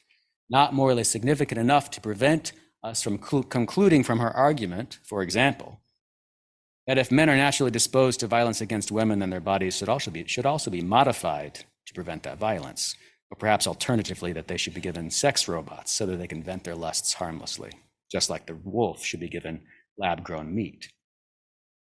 [0.49, 5.81] Not morally significant enough to prevent us from cl- concluding from her argument, for example,
[6.85, 10.09] that if men are naturally disposed to violence against women, then their bodies should also
[10.09, 12.95] be, should also be modified to prevent that violence.
[13.29, 16.63] Or perhaps alternatively, that they should be given sex robots so that they can vent
[16.63, 17.71] their lusts harmlessly
[18.11, 19.61] just like the wolf should be given
[19.97, 20.89] lab grown meat.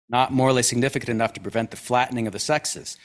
[0.09, 2.97] Not morally significant enough to prevent the flattening of the sexes,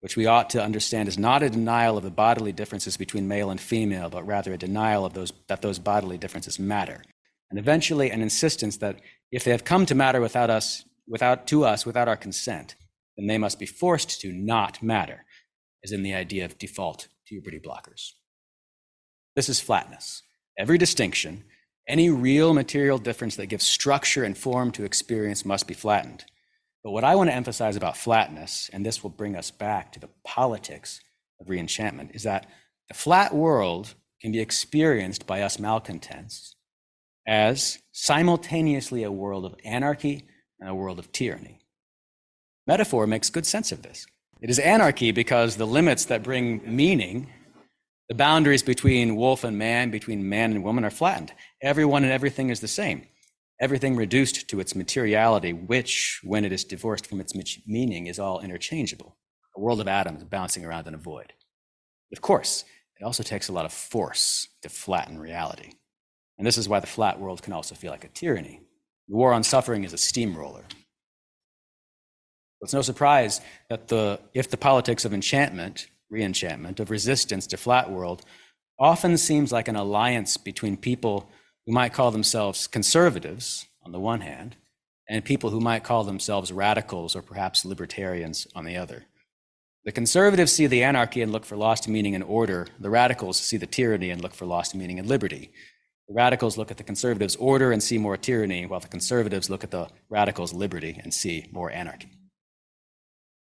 [0.00, 3.50] which we ought to understand is not a denial of the bodily differences between male
[3.50, 7.02] and female, but rather a denial of those, that those bodily differences matter.
[7.50, 9.00] and eventually an insistence that
[9.30, 12.76] if they have come to matter without us, without to us without our consent,
[13.16, 15.24] then they must be forced to not matter,
[15.84, 18.12] as in the idea of default puberty blockers.
[19.34, 20.22] This is flatness.
[20.58, 21.44] Every distinction,
[21.88, 26.24] any real material difference that gives structure and form to experience must be flattened.
[26.84, 30.00] But what I want to emphasize about flatness, and this will bring us back to
[30.00, 31.00] the politics
[31.40, 32.46] of reenchantment, is that
[32.88, 36.54] the flat world can be experienced by us malcontents
[37.26, 40.24] as simultaneously a world of anarchy
[40.60, 41.58] and a world of tyranny.
[42.66, 44.06] Metaphor makes good sense of this.
[44.40, 47.28] It is anarchy because the limits that bring meaning,
[48.08, 51.32] the boundaries between wolf and man, between man and woman, are flattened.
[51.62, 53.06] Everyone and everything is the same.
[53.60, 57.34] Everything reduced to its materiality, which, when it is divorced from its
[57.66, 59.16] meaning, is all interchangeable.
[59.56, 61.32] A world of atoms bouncing around in a void.
[62.12, 62.64] Of course,
[62.98, 65.72] it also takes a lot of force to flatten reality.
[66.38, 68.60] And this is why the flat world can also feel like a tyranny.
[69.08, 70.64] The war on suffering is a steamroller.
[72.60, 77.90] It's no surprise that the, if the politics of enchantment, reenchantment, of resistance to flat
[77.90, 78.22] world
[78.78, 81.28] often seems like an alliance between people
[81.66, 84.56] who might call themselves conservatives on the one hand,
[85.08, 89.04] and people who might call themselves radicals or perhaps libertarians on the other.
[89.84, 92.66] The conservatives see the anarchy and look for lost meaning and order.
[92.78, 95.50] The radicals see the tyranny and look for lost meaning and liberty.
[96.08, 99.64] The radicals look at the conservatives' order and see more tyranny, while the conservatives look
[99.64, 102.10] at the radicals' liberty and see more anarchy.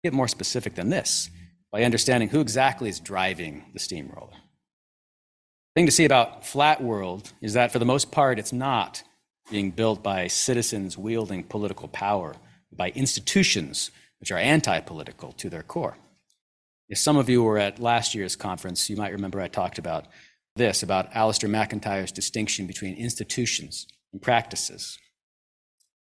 [0.04, 1.30] Get more specific than this
[1.76, 4.32] by understanding who exactly is driving the steamroller.
[4.32, 9.04] The thing to see about Flat World is that for the most part, it's not
[9.52, 12.38] being built by citizens wielding political power,
[12.72, 15.98] by institutions which are anti political to their core.
[16.88, 20.06] If some of you were at last year's conference, you might remember I talked about
[20.56, 24.98] this about Alasdair MacIntyre's distinction between institutions and practices.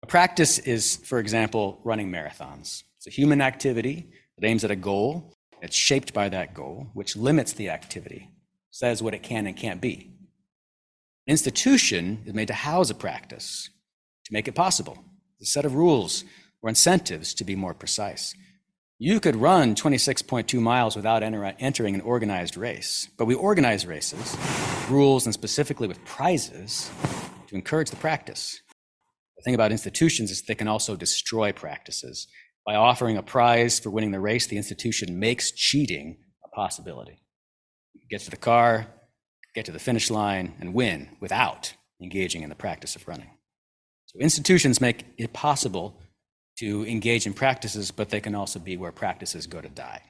[0.04, 2.84] A practice is, for example, running marathons.
[2.98, 7.16] It's a human activity that aims at a goal, it's shaped by that goal, which
[7.16, 8.30] limits the activity,
[8.72, 10.12] says what it can and can't be.
[11.28, 13.70] An Institution is made to house a practice,
[14.26, 14.98] to make it possible,
[15.42, 16.24] a set of rules
[16.62, 18.34] or incentives to be more precise.
[19.00, 24.36] You could run 26.2 miles without enter- entering an organized race, but we organize races,
[24.90, 26.90] rules, and specifically with prizes
[27.48, 28.60] to encourage the practice.
[29.38, 32.28] The thing about institutions is they can also destroy practices.
[32.68, 37.22] By offering a prize for winning the race, the institution makes cheating a possibility.
[38.10, 38.88] Get to the car,
[39.56, 43.30] get to the finish line, and win without engaging in the practice of running.
[44.08, 46.02] So institutions make it possible
[46.60, 50.02] to engage in practices, but they can also be where practices go to die.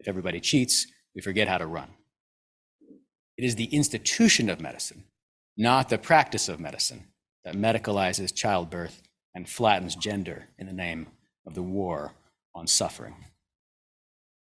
[0.00, 1.90] If everybody cheats, we forget how to run.
[3.36, 5.04] It is the institution of medicine,
[5.58, 7.08] not the practice of medicine,
[7.44, 9.02] that medicalizes childbirth
[9.34, 11.08] and flattens gender in the name
[11.46, 12.12] of the war
[12.54, 13.14] on suffering.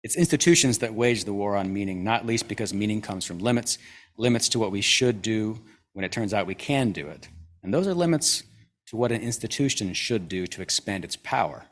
[0.03, 3.79] It's institutions that wage the war on meaning, not least because meaning comes from limits,
[4.17, 5.61] limits to what we should do
[5.95, 7.29] when it turns out we can do it.
[7.63, 8.45] And those are limits
[8.87, 11.65] to what an institution should do to expand its power.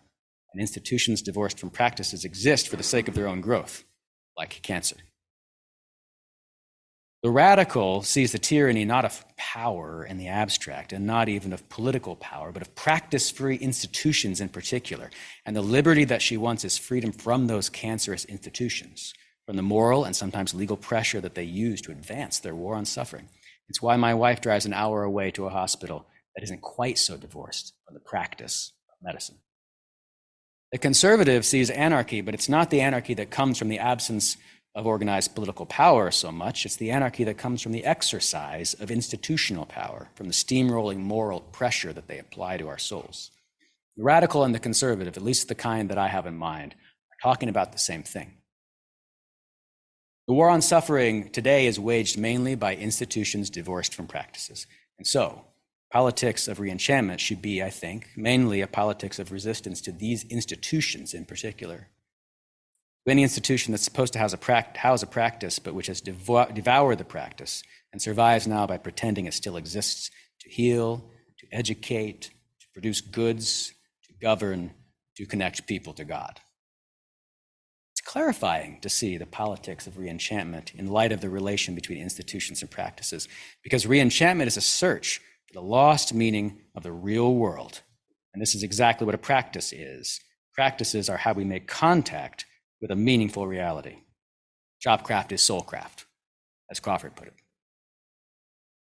[0.53, 3.85] And institutions divorced from practices exist for the sake of their own growth,
[4.37, 4.97] like cancer.
[7.25, 11.67] The radical sees the tyranny not of power in the abstract, and not even of
[11.71, 15.09] political power, but of practice free institutions in particular.
[15.47, 19.15] And the liberty that she wants is freedom from those cancerous institutions,
[19.47, 22.85] from the moral and sometimes legal pressure that they use to advance their war on
[22.85, 23.31] suffering.
[23.71, 26.05] It's why my wife drives an hour away to a hospital
[26.37, 29.39] that isn't quite so divorced from the practice of medicine.
[30.73, 34.37] The conservative sees anarchy, but it's not the anarchy that comes from the absence
[34.75, 36.67] of organized political power so much.
[36.67, 41.41] It's the anarchy that comes from the exercise of institutional power, from the steamrolling moral
[41.41, 43.31] pressure that they apply to our souls.
[43.97, 47.31] The radical and the conservative, at least the kind that I have in mind, are
[47.31, 48.35] talking about the same thing.
[50.27, 54.67] The war on suffering today is waged mainly by institutions divorced from practices.
[54.99, 55.45] And so,
[55.93, 61.15] politics of reenchantment should be, I think, mainly a politics of resistance to these institutions
[61.15, 61.89] in particular.
[63.07, 66.99] Any institution that's supposed to house a, house a practice, but which has devo- devoured
[66.99, 67.63] the practice
[67.93, 71.05] and survives now by pretending it still exists to heal,
[71.39, 73.73] to educate, to produce goods,
[74.05, 74.73] to govern,
[75.17, 76.41] to connect people to God.
[77.93, 82.63] It's clarifying to see the politics of reenchantment in light of the relation between institutions
[82.63, 83.29] and practices,
[83.63, 87.83] because reenchantment is a search for the lost meaning of the real world.
[88.33, 90.21] And this is exactly what a practice is.
[90.55, 92.47] Practices are how we make contact
[92.85, 93.97] with a meaningful reality.
[94.87, 96.05] Shopcraft is soulcraft,
[96.71, 97.35] as Crawford put it.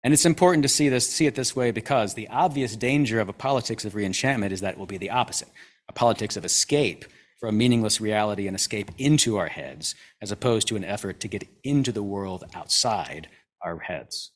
[0.01, 3.27] And it's important to see this, see it this way because the obvious danger of
[3.27, 5.49] a politics of reenchantment is that it will be the opposite,
[5.89, 7.03] a politics of escape
[7.41, 11.45] from meaningless reality and escape into our heads, as opposed to an effort to get
[11.65, 13.27] into the world outside
[13.61, 14.31] our heads.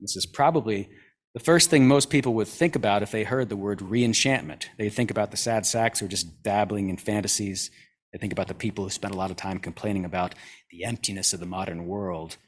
[0.00, 0.88] This is probably
[1.32, 4.64] the first thing most people would think about if they heard the word reenchantment.
[4.78, 7.70] They'd think about the sad sacks who are just dabbling in fantasies.
[8.16, 10.34] They think about the people who spend a lot of time complaining about
[10.70, 12.38] the emptiness of the modern world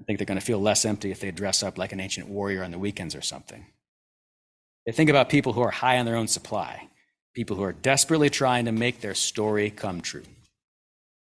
[0.00, 2.28] I think they're going to feel less empty if they dress up like an ancient
[2.28, 3.66] warrior on the weekends or something.
[4.86, 6.88] They think about people who are high on their own supply,
[7.34, 10.24] people who are desperately trying to make their story come true.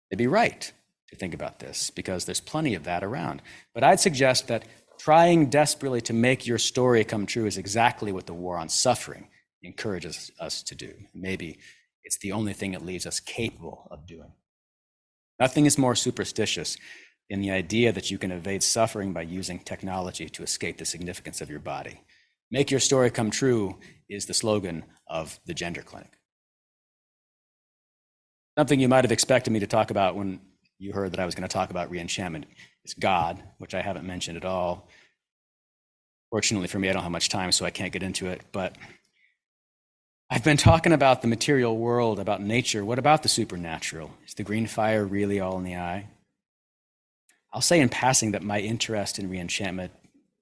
[0.09, 0.71] They'd be right
[1.09, 3.41] to think about this because there's plenty of that around.
[3.73, 4.63] But I'd suggest that
[4.97, 9.27] trying desperately to make your story come true is exactly what the war on suffering
[9.63, 10.93] encourages us to do.
[11.13, 11.59] Maybe
[12.03, 14.33] it's the only thing it leaves us capable of doing.
[15.39, 16.77] Nothing is more superstitious
[17.29, 21.41] than the idea that you can evade suffering by using technology to escape the significance
[21.41, 22.01] of your body.
[22.51, 23.77] Make your story come true
[24.09, 26.11] is the slogan of the Gender Clinic.
[28.57, 30.41] Something you might have expected me to talk about when
[30.77, 32.43] you heard that I was going to talk about reenchantment
[32.83, 34.89] is God, which I haven't mentioned at all.
[36.29, 38.41] Fortunately for me, I don't have much time, so I can't get into it.
[38.51, 38.75] But
[40.33, 42.85] I've been talking about the material world, about nature.
[42.85, 44.11] What about the supernatural?
[44.25, 46.07] Is the green fire really all in the eye?
[47.51, 49.89] I'll say in passing that my interest in reenchantment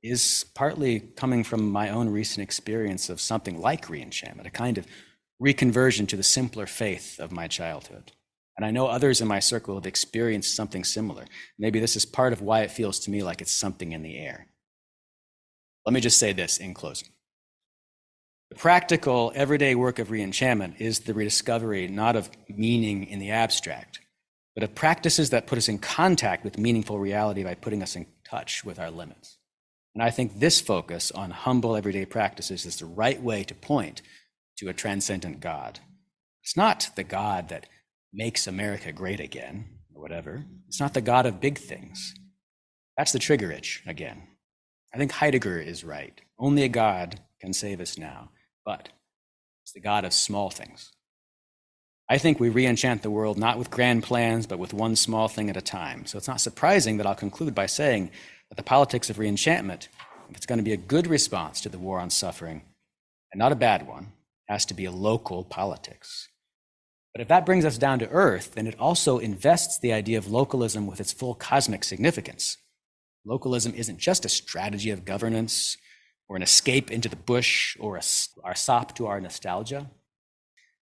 [0.03, 4.85] is partly coming from my own recent experience of something like reenchantment, a kind of
[5.41, 8.11] reconversion to the simpler faith of my childhood.
[8.57, 11.25] And I know others in my circle have experienced something similar.
[11.57, 14.19] Maybe this is part of why it feels to me like it's something in the
[14.19, 14.49] air.
[15.83, 17.09] Let me just say this in closing.
[18.49, 23.99] The practical, everyday work of reenchantment is the rediscovery not of meaning in the abstract,
[24.55, 28.07] but of practices that put us in contact with meaningful reality by putting us in
[28.27, 29.37] touch with our limits.
[29.93, 34.01] And I think this focus on humble everyday practices is the right way to point
[34.57, 35.79] to a transcendent God.
[36.43, 37.67] It's not the God that
[38.11, 40.43] makes America great again, or whatever.
[40.67, 42.15] It's not the God of big things.
[42.97, 44.23] That's the trigger itch again.
[44.93, 46.19] I think Heidegger is right.
[46.39, 48.31] Only a God can save us now,
[48.69, 48.89] but
[49.63, 50.91] it's the God of small things.
[52.07, 55.49] I think we re-enchant the world not with grand plans, but with one small thing
[55.49, 56.05] at a time.
[56.05, 58.11] So it's not surprising that I'll conclude by saying
[58.47, 59.89] that the politics of re-enchantment,
[60.29, 62.61] if it's going to be a good response to the war on suffering,
[63.31, 64.11] and not a bad one,
[64.47, 66.29] has to be a local politics.
[67.15, 70.29] But if that brings us down to earth, then it also invests the idea of
[70.29, 72.57] localism with its full cosmic significance.
[73.25, 75.75] Localism isn't just a strategy of governance
[76.29, 78.01] or an escape into the bush or a,
[78.43, 79.89] our sop to our nostalgia.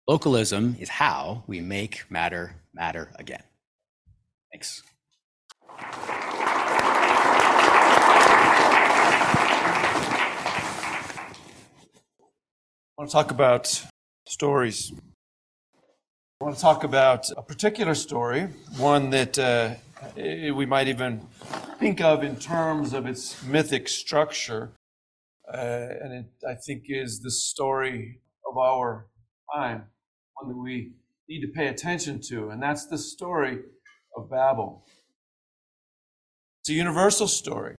[0.06, 3.42] Localism is how we make matter matter again.
[4.52, 4.82] Thanks.
[12.98, 13.84] I want to talk about
[14.26, 14.92] stories.
[16.40, 19.74] I want to talk about a particular story, one that uh,
[20.16, 21.20] we might even
[21.78, 24.70] think of in terms of its mythic structure.
[25.52, 29.06] Uh, and it, I think, is the story of our
[29.54, 29.84] time
[30.34, 30.92] one that we
[31.28, 33.60] need to pay attention to, and that's the story
[34.16, 34.84] of Babel.
[36.60, 37.74] It's a universal story.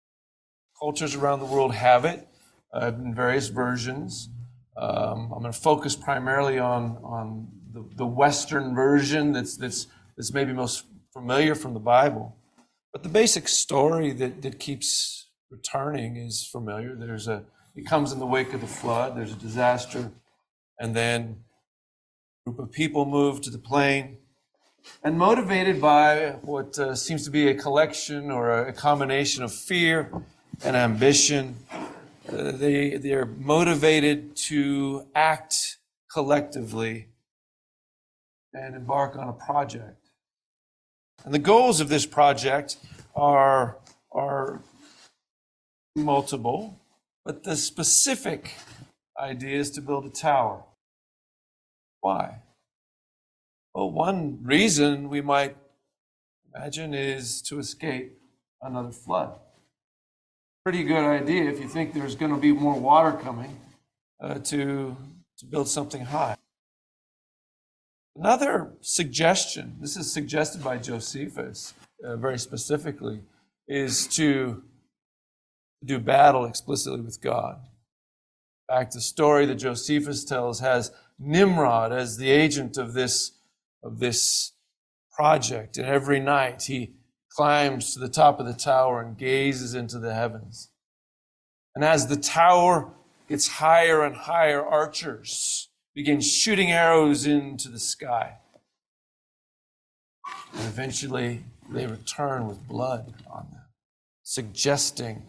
[0.81, 2.27] Cultures around the world have it
[2.73, 4.31] uh, in various versions.
[4.77, 10.33] Um, I'm going to focus primarily on, on the, the Western version that's, that's, that's
[10.33, 12.37] maybe most familiar from the Bible.
[12.93, 16.95] But the basic story that, that keeps returning is familiar.
[16.95, 17.45] There's a,
[17.79, 20.11] it comes in the wake of the flood, there's a disaster,
[20.81, 21.45] and then
[22.45, 24.19] a group of people move to the plain.
[25.05, 30.11] And motivated by what uh, seems to be a collection or a combination of fear
[30.65, 31.57] and ambition,
[32.29, 35.79] uh, they, they're motivated to act
[36.13, 37.07] collectively
[38.53, 40.11] and embark on a project.
[41.25, 42.77] And the goals of this project
[43.15, 43.77] are,
[44.11, 44.63] are
[45.95, 46.78] multiple,
[47.29, 48.55] but the specific
[49.21, 50.65] idea is to build a tower.
[52.01, 52.37] Why?
[53.75, 55.55] Well, one reason we might
[56.55, 58.19] imagine is to escape
[58.63, 59.35] another flood.
[60.65, 63.61] Pretty good idea if you think there's going to be more water coming
[64.23, 64.97] uh, to,
[65.37, 66.37] to build something high.
[68.17, 73.21] Another suggestion, this is suggested by Josephus uh, very specifically,
[73.69, 74.63] is to
[75.85, 77.61] do battle explicitly with God.
[78.69, 83.33] In fact, the story that Josephus tells has Nimrod as the agent of this,
[83.83, 84.53] of this
[85.13, 85.79] project.
[85.79, 86.95] And every night he
[87.31, 90.71] climbs to the top of the tower and gazes into the heavens.
[91.75, 92.91] And as the tower
[93.29, 98.39] gets higher and higher, archers begin shooting arrows into the sky.
[100.53, 103.63] And eventually they return with blood on them,
[104.23, 105.23] suggesting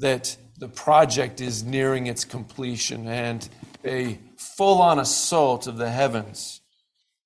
[0.00, 3.48] that the project is nearing its completion and
[3.84, 6.60] a full on assault of the heavens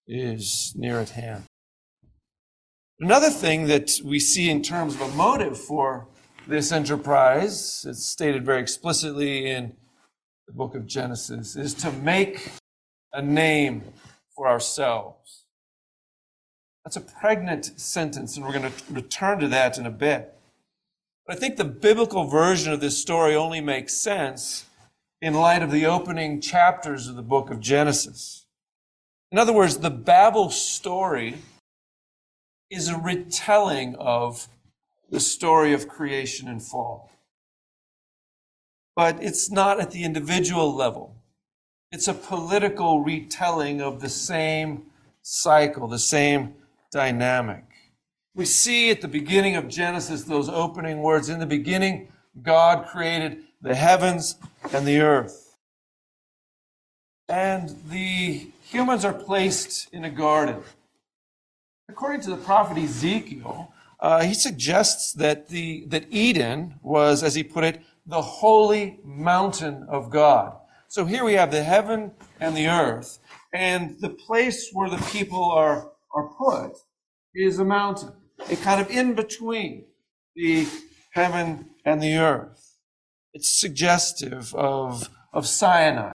[0.06, 1.44] is near at hand.
[3.00, 6.06] Another thing that we see in terms of a motive for
[6.46, 9.74] this enterprise, it's stated very explicitly in
[10.46, 12.52] the book of Genesis, is to make
[13.12, 13.82] a name
[14.36, 15.46] for ourselves.
[16.84, 20.33] That's a pregnant sentence, and we're going to return to that in a bit.
[21.26, 24.66] But I think the biblical version of this story only makes sense
[25.22, 28.44] in light of the opening chapters of the book of Genesis.
[29.32, 31.36] In other words, the Babel story
[32.70, 34.48] is a retelling of
[35.10, 37.10] the story of creation and fall.
[38.94, 41.16] But it's not at the individual level.
[41.90, 44.84] It's a political retelling of the same
[45.22, 46.54] cycle, the same
[46.92, 47.73] dynamic.
[48.34, 52.08] We see at the beginning of Genesis those opening words In the beginning,
[52.42, 54.36] God created the heavens
[54.72, 55.56] and the earth.
[57.28, 60.62] And the humans are placed in a garden.
[61.88, 67.44] According to the prophet Ezekiel, uh, he suggests that, the, that Eden was, as he
[67.44, 70.56] put it, the holy mountain of God.
[70.88, 73.18] So here we have the heaven and the earth,
[73.52, 76.72] and the place where the people are, are put
[77.34, 78.12] is a mountain,
[78.50, 79.86] a kind of in between
[80.34, 80.66] the
[81.12, 82.76] heaven and the earth.
[83.32, 86.12] It's suggestive of, of Sinai,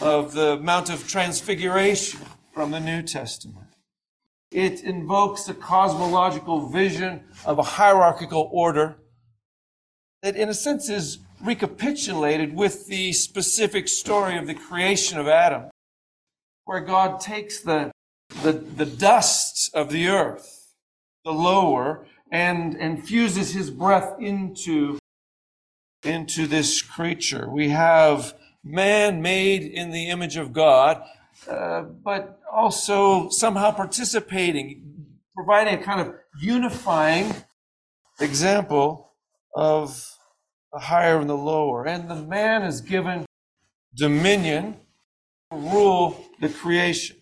[0.00, 2.20] of the Mount of Transfiguration
[2.52, 3.66] from the New Testament.
[4.50, 8.96] It invokes a cosmological vision of a hierarchical order
[10.22, 15.70] that, in a sense, is recapitulated with the specific story of the creation of Adam,
[16.64, 17.90] where God takes the,
[18.42, 20.59] the, the dust of the earth,
[21.24, 24.98] the lower, and, and fuses his breath into,
[26.04, 27.50] into this creature.
[27.50, 31.02] We have man made in the image of God,
[31.48, 34.82] uh, but also somehow participating,
[35.34, 37.34] providing a kind of unifying
[38.20, 39.12] example
[39.54, 40.06] of
[40.72, 41.86] the higher and the lower.
[41.86, 43.26] And the man is given
[43.94, 44.76] dominion
[45.50, 47.16] to rule the creation,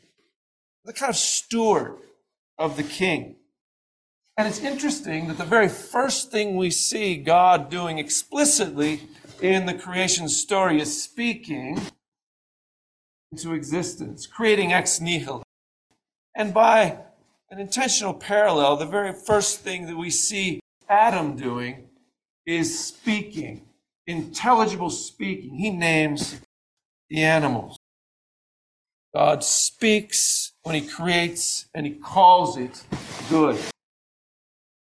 [0.84, 1.96] the kind of steward
[2.58, 3.36] of the king.
[4.38, 9.02] And it's interesting that the very first thing we see God doing explicitly
[9.42, 11.80] in the creation story is speaking
[13.32, 15.42] into existence, creating ex nihilo.
[16.36, 16.98] And by
[17.50, 21.88] an intentional parallel, the very first thing that we see Adam doing
[22.46, 23.62] is speaking,
[24.06, 25.56] intelligible speaking.
[25.56, 26.40] He names
[27.10, 27.76] the animals.
[29.12, 32.84] God speaks when he creates and he calls it
[33.28, 33.58] good.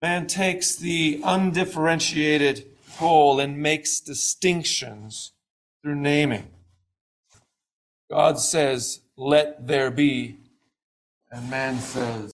[0.02, 5.34] Man takes the undifferentiated whole and makes distinctions
[5.82, 6.50] through naming.
[8.10, 10.38] God says, Let there be.
[11.30, 12.32] And man says,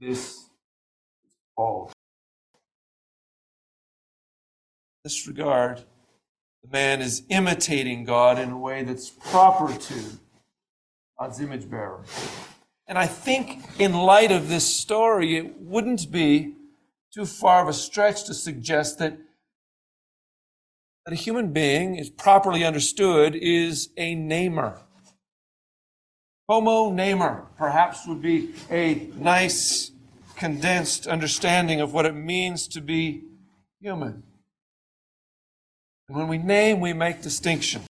[0.00, 0.50] This is
[1.56, 1.92] false.
[5.02, 5.84] In this regard,
[6.62, 9.94] the man is imitating God in a way that's proper to
[11.18, 12.04] God's image bearer.
[12.86, 16.54] And I think, in light of this story, it wouldn't be
[17.14, 19.16] too far of a stretch to suggest that
[21.06, 24.80] that a human being is properly understood is a namer.
[26.48, 29.90] Homo namer, perhaps, would be a nice,
[30.36, 33.22] condensed understanding of what it means to be
[33.80, 34.22] human.
[36.08, 37.82] And when we name, we make distinction.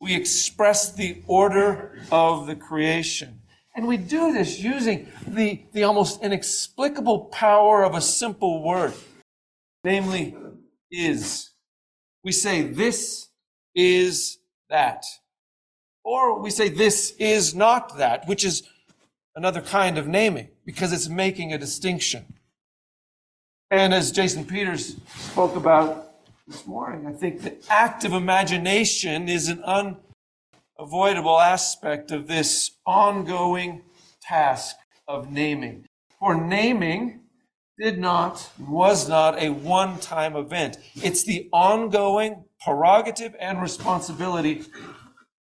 [0.00, 3.40] We express the order of the creation.
[3.74, 8.94] And we do this using the, the almost inexplicable power of a simple word,
[9.82, 10.36] namely,
[10.90, 11.50] is.
[12.22, 13.28] We say, this
[13.74, 14.38] is
[14.70, 15.04] that.
[16.04, 18.62] Or we say this is not that, which is
[19.34, 22.24] another kind of naming because it's making a distinction.
[23.70, 26.12] And as Jason Peters spoke about
[26.46, 29.62] this morning, I think the act of imagination is an
[30.78, 33.82] unavoidable aspect of this ongoing
[34.22, 35.86] task of naming.
[36.18, 37.20] For naming
[37.78, 40.78] did not, was not a one time event.
[40.94, 44.62] It's the ongoing prerogative and responsibility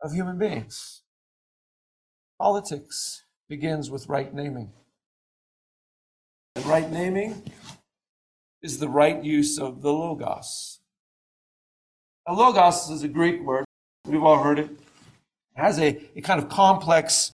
[0.01, 1.01] of human beings.
[2.39, 4.71] Politics begins with right naming.
[6.55, 7.43] And right naming
[8.61, 10.79] is the right use of the Logos.
[12.27, 13.65] Now, logos is a Greek word.
[14.05, 14.69] We've all heard it.
[15.55, 17.31] Has a, a kind of complex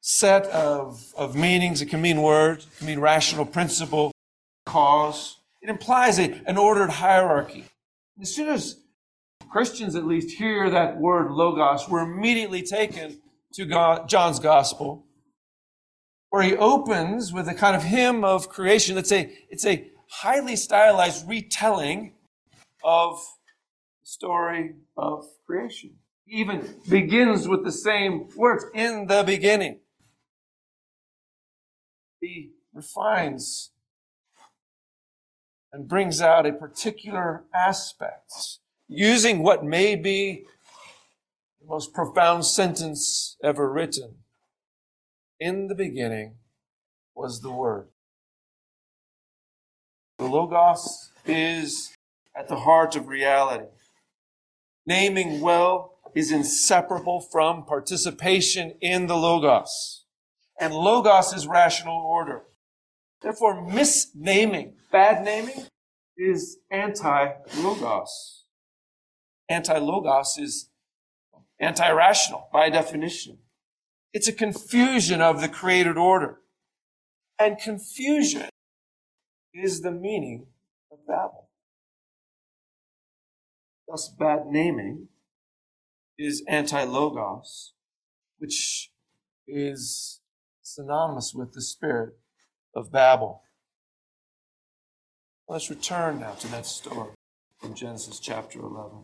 [0.00, 1.82] set of, of meanings.
[1.82, 4.12] It can mean word, it can mean rational principle,
[4.66, 5.36] cause.
[5.60, 7.64] It implies a, an ordered hierarchy.
[8.20, 8.76] As soon as
[9.50, 13.20] Christians, at least, hear that word logos, we're immediately taken
[13.54, 15.04] to God, John's gospel,
[16.30, 18.96] where he opens with a kind of hymn of creation.
[18.96, 22.12] It's a, it's a highly stylized retelling
[22.84, 23.18] of
[24.00, 25.96] the story of creation.
[26.32, 29.80] Even begins with the same words in the beginning.
[32.20, 33.72] He refines
[35.72, 38.32] and brings out a particular aspect,
[38.86, 40.44] using what may be
[41.60, 44.18] the most profound sentence ever written.
[45.40, 46.36] In the beginning
[47.12, 47.88] was the Word.
[50.18, 51.92] The Logos is
[52.36, 53.64] at the heart of reality.
[54.86, 60.04] Naming well is inseparable from participation in the Logos.
[60.60, 62.42] And Logos is rational order.
[63.22, 65.66] Therefore, misnaming, bad naming,
[66.16, 68.44] is anti-Logos.
[69.48, 70.70] Anti-Logos is
[71.58, 73.38] anti-rational by definition.
[74.12, 76.40] It's a confusion of the created order.
[77.38, 78.48] And confusion
[79.54, 80.46] is the meaning
[80.92, 81.48] of Babel.
[83.88, 85.08] Thus, bad naming
[86.20, 87.72] is anti-logos,
[88.38, 88.90] which
[89.48, 90.20] is
[90.62, 92.14] synonymous with the spirit
[92.74, 93.42] of Babel.
[95.48, 97.10] Let's return now to that story
[97.58, 98.98] from Genesis chapter 11.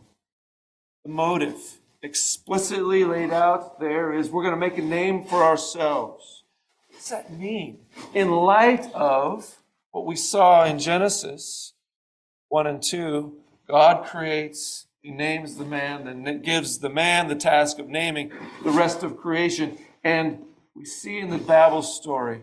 [1.03, 6.43] The motive explicitly laid out there is we're going to make a name for ourselves.
[6.87, 7.79] What does that mean?
[8.13, 9.57] In light of
[9.91, 11.73] what we saw in Genesis
[12.49, 13.33] 1 and 2,
[13.67, 18.29] God creates, He names the man, and gives the man the task of naming
[18.65, 19.77] the rest of creation.
[20.03, 20.39] And
[20.75, 22.41] we see in the Babel story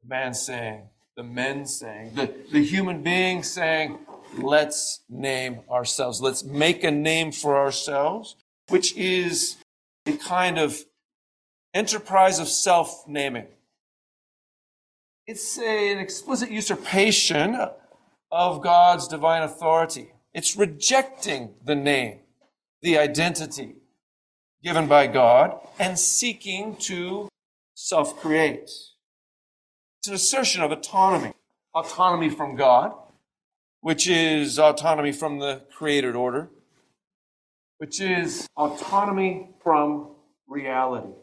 [0.00, 0.82] the man saying,
[1.16, 3.98] the men saying, the, the human being saying,
[4.38, 6.20] let's name ourselves.
[6.20, 8.36] Let's make a name for ourselves,
[8.68, 9.56] which is
[10.06, 10.78] a kind of
[11.74, 13.48] enterprise of self naming.
[15.26, 17.58] It's a, an explicit usurpation
[18.30, 20.12] of God's divine authority.
[20.32, 22.20] It's rejecting the name,
[22.82, 23.76] the identity
[24.62, 27.28] given by God, and seeking to
[27.74, 28.70] self create.
[29.98, 31.32] It's an assertion of autonomy
[31.74, 32.92] autonomy from God,
[33.80, 36.50] which is autonomy from the created order,
[37.78, 40.10] which is autonomy from
[40.48, 41.14] reality,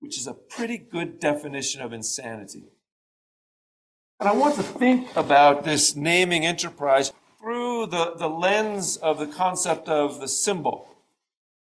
[0.00, 2.64] which is a pretty good definition of insanity.
[4.20, 9.26] And I want to think about this naming enterprise through the, the lens of the
[9.26, 10.88] concept of the symbol.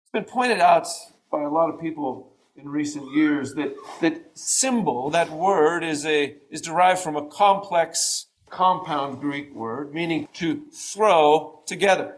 [0.04, 0.88] It's been pointed out
[1.32, 6.36] by a lot of people in recent years that, that symbol, that word, is, a,
[6.50, 12.18] is derived from a complex compound Greek word, meaning to throw together.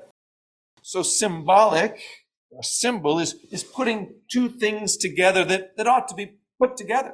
[0.81, 2.01] So symbolic,
[2.57, 7.13] a symbol, is, is putting two things together that, that ought to be put together.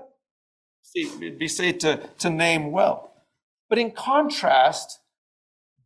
[0.95, 3.13] It'd be safe to, to name well.
[3.67, 4.98] But in contrast,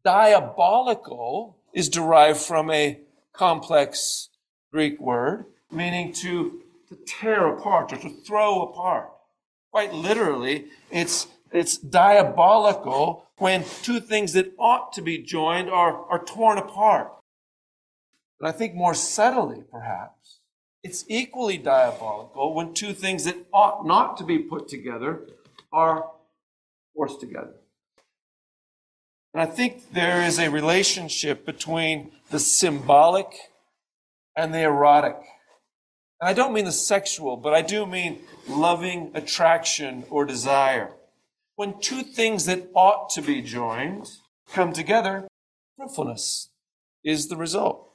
[0.04, 3.00] diabolical is derived from a
[3.34, 4.30] complex
[4.72, 9.10] Greek word, meaning to, to tear apart or to throw apart.
[9.72, 16.24] Quite literally, it's, it's diabolical when two things that ought to be joined are, are
[16.24, 17.12] torn apart.
[18.40, 20.40] But I think more subtly, perhaps,
[20.84, 25.22] it's equally diabolical when two things that ought not to be put together
[25.72, 26.12] are
[26.94, 27.56] forced together.
[29.34, 33.36] And I think there is a relationship between the symbolic
[34.36, 35.18] and the erotic.
[36.22, 40.92] And I don't mean the sexual, but I do mean loving attraction or desire.
[41.56, 44.10] When two things that ought to be joined
[44.52, 45.28] come together,
[45.78, 46.50] fruitfulness
[47.04, 47.94] is the result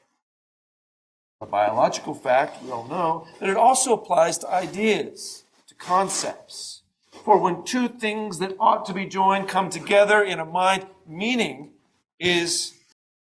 [1.41, 6.82] a biological fact, we all know, that it also applies to ideas, to concepts.
[7.24, 11.73] For when two things that ought to be joined come together in a mind, meaning
[12.21, 12.75] is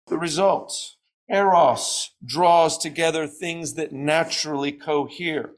[0.07, 0.95] the result.
[1.29, 5.51] Eros draws together things that naturally cohere.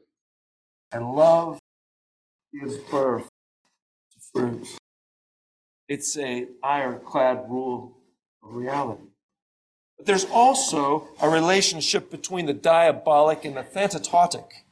[0.92, 1.58] And love
[2.52, 3.28] gives birth
[4.12, 4.66] to fruit.
[5.88, 7.96] It's a ironclad rule
[8.42, 9.02] of reality.
[9.96, 14.64] But there's also a relationship between the diabolic and the thanatautic,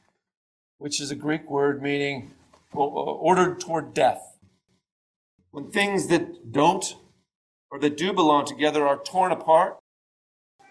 [0.79, 2.33] which is a Greek word meaning
[2.73, 4.39] ordered toward death.
[5.51, 6.97] When things that don't
[7.75, 9.77] or that do belong together are torn apart,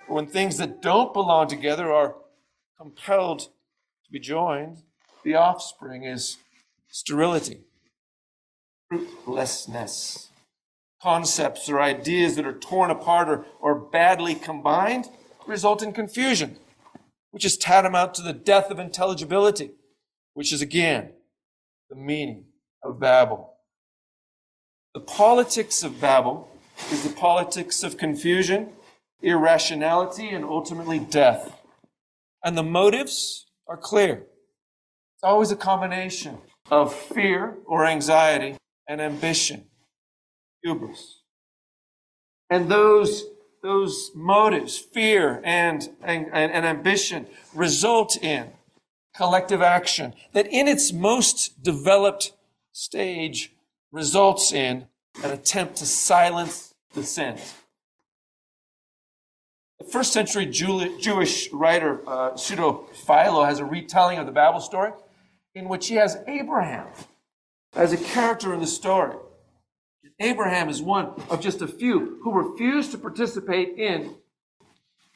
[0.08, 2.16] when things that don't belong together are
[2.78, 4.78] compelled to be joined,
[5.26, 6.38] the offspring is
[6.88, 7.60] sterility,
[8.90, 10.30] fruitlessness.
[11.02, 15.10] Concepts or ideas that are torn apart or, or badly combined
[15.46, 16.56] result in confusion,
[17.32, 19.72] which is tantamount to the death of intelligibility,
[20.36, 21.12] which is again
[21.90, 22.46] the meaning
[22.82, 23.56] of Babel.
[24.94, 26.50] The politics of Babel
[26.92, 28.70] is the politics of confusion,
[29.22, 31.60] irrationality, and ultimately death.
[32.44, 34.26] And the motives are clear.
[35.16, 38.58] It's always a combination of fear or anxiety
[38.88, 39.66] and ambition,
[40.64, 41.22] hubris.
[42.50, 43.24] And those,
[43.62, 48.52] those motives, fear and, and, and ambition, result in
[49.16, 52.34] collective action that in its most developed
[52.72, 53.54] stage
[53.92, 54.88] results in
[55.22, 57.40] an attempt to silence dissent.
[59.80, 64.92] The first century Jewish writer, uh, Pseudo Philo, has a retelling of the Babel story
[65.56, 66.88] in which he has Abraham
[67.76, 69.16] as a character in the story.
[70.20, 74.16] Abraham is one of just a few who refused to participate in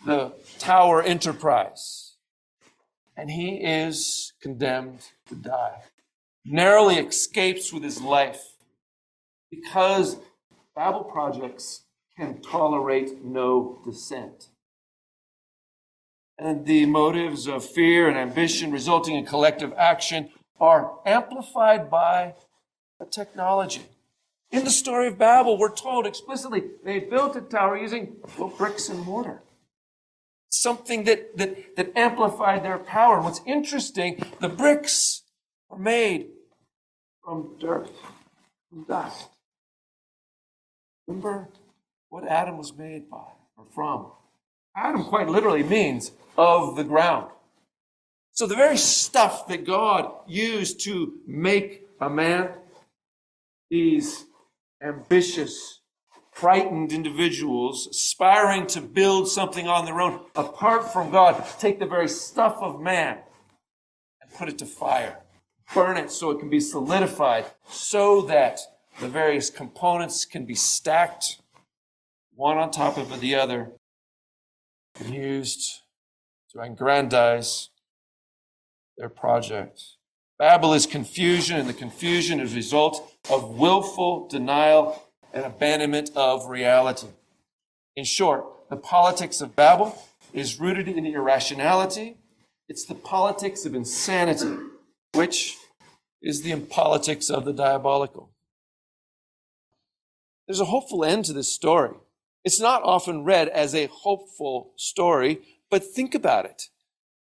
[0.05, 2.15] the tower enterprise.
[3.15, 5.83] And he is condemned to die.
[6.45, 8.56] Narrowly escapes with his life
[9.49, 10.17] because
[10.75, 11.83] Babel projects
[12.17, 14.49] can tolerate no dissent.
[16.37, 20.29] And the motives of fear and ambition resulting in collective action
[20.59, 22.35] are amplified by
[22.99, 23.85] a technology.
[24.51, 28.87] In the story of Babel, we're told explicitly they built a tower using well, bricks
[28.87, 29.41] and mortar.
[30.49, 33.19] Something that, that, that amplified their power.
[33.21, 35.23] What's interesting, the bricks
[35.69, 36.27] were made
[37.23, 37.89] from dirt,
[38.69, 39.27] from dust.
[41.07, 41.47] Remember
[42.09, 44.11] what Adam was made by or from?
[44.75, 47.31] Adam quite literally means of the ground.
[48.33, 52.49] So the very stuff that God used to make a man,
[53.71, 54.25] these
[54.81, 55.79] ambitious,
[56.31, 62.07] frightened individuals aspiring to build something on their own apart from God, take the very
[62.07, 63.17] stuff of man
[64.21, 65.17] and put it to fire.
[65.73, 68.59] Burn it so it can be solidified so that
[68.99, 71.39] the various components can be stacked
[72.35, 73.71] one on top of the other
[74.99, 75.81] and used
[76.51, 77.69] to aggrandize
[78.97, 79.81] their project.
[80.39, 86.47] Babel is confusion, and the confusion is a result of willful denial and abandonment of
[86.47, 87.07] reality.
[87.95, 89.99] In short, the politics of Babel
[90.33, 92.17] is rooted in irrationality.
[92.69, 94.57] It's the politics of insanity,
[95.13, 95.57] which
[96.21, 98.31] is the politics of the diabolical.
[100.47, 101.95] There's a hopeful end to this story.
[102.43, 106.69] It's not often read as a hopeful story, but think about it.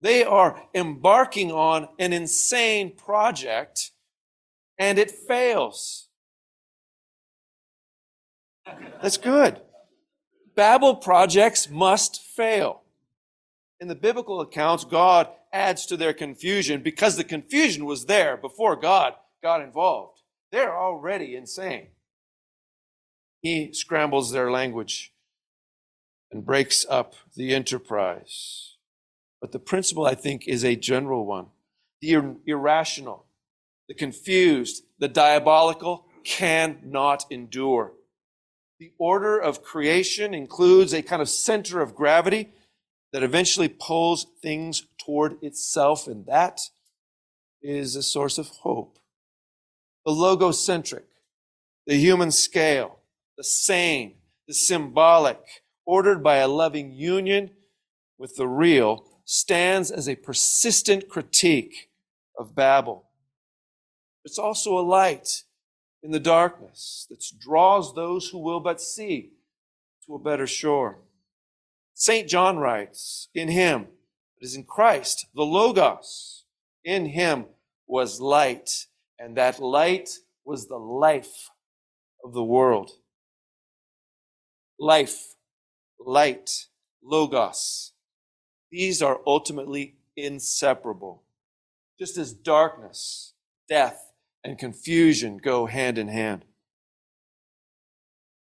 [0.01, 3.91] They are embarking on an insane project
[4.79, 6.07] and it fails.
[9.01, 9.61] That's good.
[10.55, 12.81] Babel projects must fail.
[13.79, 18.75] In the biblical accounts, God adds to their confusion because the confusion was there before
[18.75, 19.13] God
[19.43, 20.21] got involved.
[20.51, 21.87] They're already insane.
[23.41, 25.13] He scrambles their language
[26.31, 28.77] and breaks up the enterprise.
[29.41, 31.47] But the principle, I think, is a general one.
[32.01, 33.25] The ir- irrational,
[33.87, 37.93] the confused, the diabolical cannot endure.
[38.79, 42.49] The order of creation includes a kind of center of gravity
[43.11, 46.61] that eventually pulls things toward itself, and that
[47.61, 48.97] is a source of hope.
[50.05, 51.03] The logocentric,
[51.85, 53.00] the human scale,
[53.41, 54.13] the sane,
[54.47, 55.39] the symbolic,
[55.83, 57.49] ordered by a loving union
[58.19, 61.89] with the real, stands as a persistent critique
[62.37, 63.09] of Babel.
[64.23, 65.41] It's also a light
[66.03, 69.31] in the darkness that draws those who will but see
[70.05, 70.99] to a better shore.
[71.95, 72.29] St.
[72.29, 73.87] John writes, In him,
[74.37, 76.45] it is in Christ, the Logos,
[76.85, 77.45] in him
[77.87, 78.85] was light,
[79.17, 81.49] and that light was the life
[82.23, 82.91] of the world
[84.81, 85.35] life,
[85.99, 86.65] light,
[87.03, 87.93] logos.
[88.71, 91.21] These are ultimately inseparable.
[91.99, 93.33] Just as darkness,
[93.69, 94.11] death,
[94.43, 96.45] and confusion go hand in hand.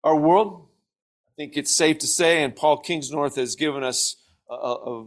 [0.05, 0.69] Our world,
[1.27, 4.17] I think it's safe to say, and Paul Kingsnorth has given us
[4.49, 5.07] a, a,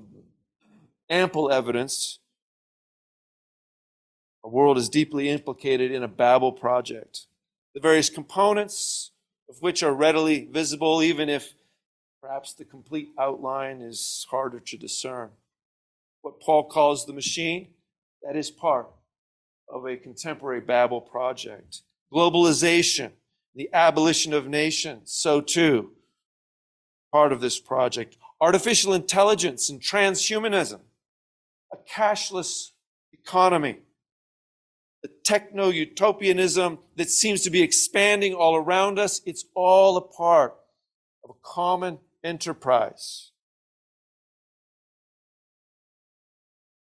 [1.09, 2.19] ample evidence.
[4.43, 7.27] Our world is deeply implicated in a Babel project.
[7.73, 9.12] The various components,
[9.55, 11.53] of which are readily visible, even if
[12.23, 15.31] Perhaps the complete outline is harder to discern.
[16.21, 17.67] What Paul calls the machine,
[18.21, 18.87] that is part
[19.67, 21.81] of a contemporary Babel project.
[22.13, 23.11] Globalization,
[23.53, 25.91] the abolition of nations, so too,
[27.11, 28.15] part of this project.
[28.39, 30.79] Artificial intelligence and transhumanism,
[31.73, 32.69] a cashless
[33.11, 33.79] economy,
[35.03, 40.55] the techno utopianism that seems to be expanding all around us, it's all a part
[41.23, 43.31] of a common enterprise.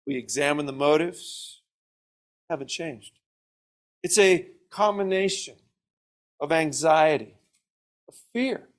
[0.08, 1.62] We examine the motives,
[2.50, 3.12] haven't changed.
[4.02, 5.56] It's a combination
[6.40, 7.36] of anxiety,
[8.08, 8.70] of fear,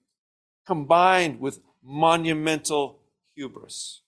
[0.66, 3.00] combined with monumental
[3.34, 4.00] hubris.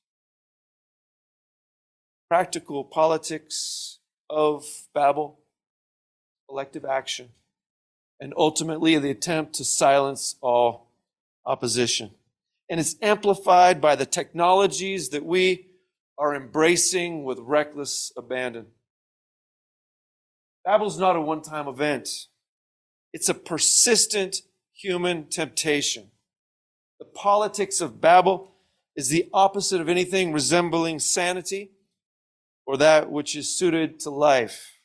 [2.30, 3.99] Practical politics
[4.30, 4.64] of
[4.94, 5.40] Babel,
[6.48, 7.30] collective action,
[8.20, 10.88] and ultimately the attempt to silence all
[11.44, 12.10] opposition.
[12.68, 15.66] And it's amplified by the technologies that we
[16.16, 18.66] are embracing with reckless abandon.
[20.64, 22.26] Babel's not a one time event,
[23.12, 26.10] it's a persistent human temptation.
[26.98, 28.52] The politics of Babel
[28.94, 31.70] is the opposite of anything resembling sanity
[32.66, 34.80] or that which is suited to life.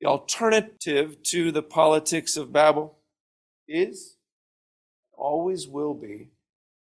[0.00, 2.98] The alternative to the politics of Babel
[3.68, 4.16] is,
[5.16, 6.30] always will be,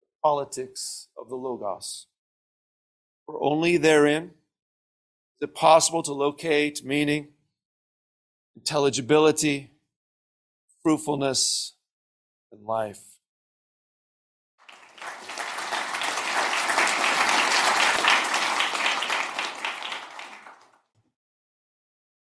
[0.01, 2.07] the politics of the Logos.
[3.25, 4.31] For only therein
[5.39, 7.29] is it possible to locate meaning,
[8.55, 9.71] intelligibility,
[10.83, 11.75] fruitfulness,
[12.51, 13.18] and life.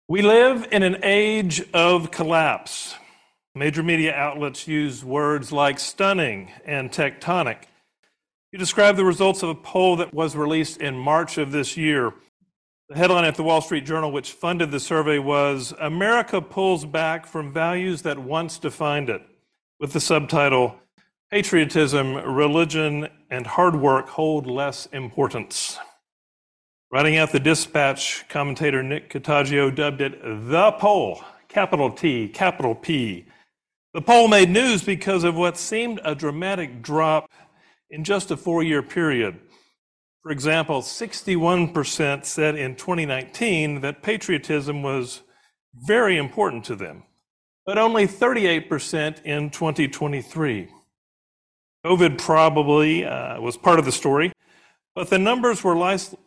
[0.10, 2.96] We live in an age of collapse.
[3.54, 7.66] Major media outlets use words like stunning and tectonic.
[8.52, 12.12] You describe the results of a poll that was released in March of this year.
[12.88, 17.28] The headline at the Wall Street Journal, which funded the survey, was America Pulls Back
[17.28, 19.22] from Values That Once Defined It,
[19.80, 20.80] with the subtitle
[21.30, 25.78] Patriotism, Religion, and Hard Work Hold Less Importance.
[26.92, 33.28] Writing out the dispatch, commentator Nick Catoggio dubbed it the poll, capital T, capital P.
[33.94, 37.30] The poll made news because of what seemed a dramatic drop
[37.92, 39.40] in just a four year period.
[40.24, 45.22] For example, 61% said in 2019 that patriotism was
[45.76, 47.04] very important to them,
[47.68, 50.70] but only 38% in 2023.
[51.86, 54.34] COVID probably uh, was part of the story.
[55.00, 55.78] But the numbers were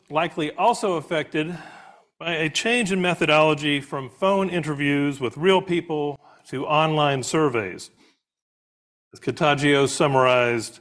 [0.09, 1.59] likely also affected
[2.18, 7.91] by a change in methodology from phone interviews with real people to online surveys.
[9.12, 10.81] As Catoggio summarized,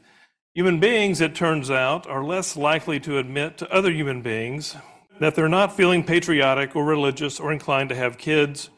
[0.54, 4.78] human beings, it turns out, are less likely to admit to other human beings
[5.20, 8.70] that they're not feeling patriotic or religious or inclined to have kids.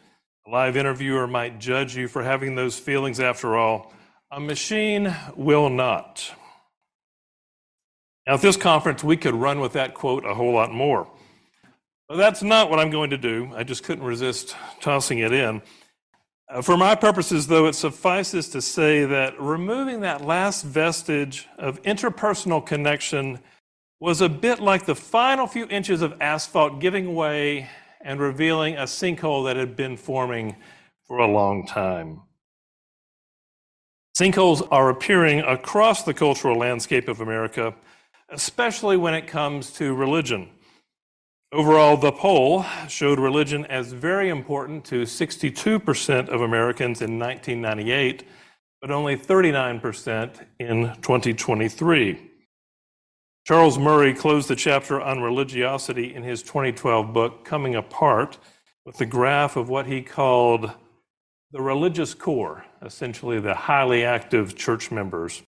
[0.48, 3.94] A live interviewer might judge you for having those feelings after all.
[4.32, 6.34] A machine will not.
[8.26, 11.08] Now, at this conference, we could run with that quote a whole lot more.
[12.08, 13.52] But that's not what I'm going to do.
[13.56, 15.62] I just couldn't resist tossing it in.
[16.50, 21.82] Uh, for my purposes, though, it suffices to say that removing that last vestige of
[21.84, 23.40] interpersonal connection
[24.00, 27.70] was a bit like the final few inches of asphalt giving way
[28.02, 30.56] and revealing a sinkhole that had been forming
[31.08, 32.22] for a long time.
[34.18, 37.74] Sinkholes are appearing across the cultural landscape of America
[38.34, 40.50] especially when it comes to religion.
[41.54, 48.24] Overall, the poll showed religion as very important to 62% of Americans in 1998,
[48.82, 52.32] but only 39% in 2023.
[53.46, 58.40] Charles Murray closed the chapter on religiosity in his 2012 book, Coming Apart,
[58.84, 60.72] with the graph of what he called
[61.52, 65.44] the religious core, essentially the highly active church members.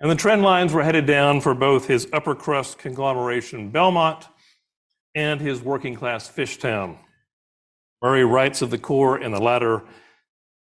[0.00, 4.26] And the trend lines were headed down for both his upper crust conglomeration Belmont
[5.14, 6.96] and his working class Fishtown.
[8.00, 9.82] Murray writes of the core in the latter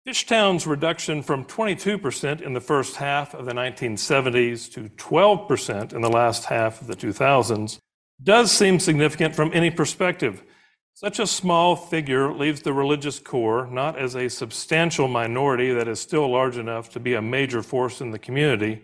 [0.05, 6.09] Fishtown's reduction from 22% in the first half of the 1970s to 12% in the
[6.09, 7.77] last half of the 2000s
[8.21, 10.43] does seem significant from any perspective.
[10.95, 15.99] Such a small figure leaves the religious core not as a substantial minority that is
[15.99, 18.83] still large enough to be a major force in the community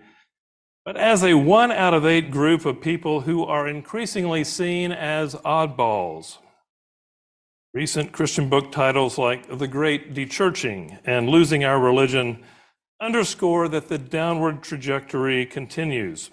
[0.86, 5.34] but as a one out of eight group of people who are increasingly seen as
[5.38, 6.38] oddballs.
[7.74, 12.44] Recent Christian book titles like The Great Dechurching and Losing Our Religion
[13.02, 16.30] underscore that the downward trajectory continues.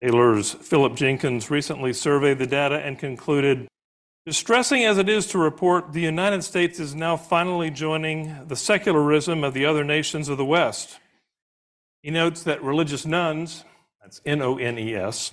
[0.00, 3.68] Baylor's Philip Jenkins recently surveyed the data and concluded
[4.24, 9.44] Distressing as it is to report, the United States is now finally joining the secularism
[9.44, 10.98] of the other nations of the West.
[12.06, 13.64] He notes that religious nones,
[14.00, 15.32] that's N O N E S,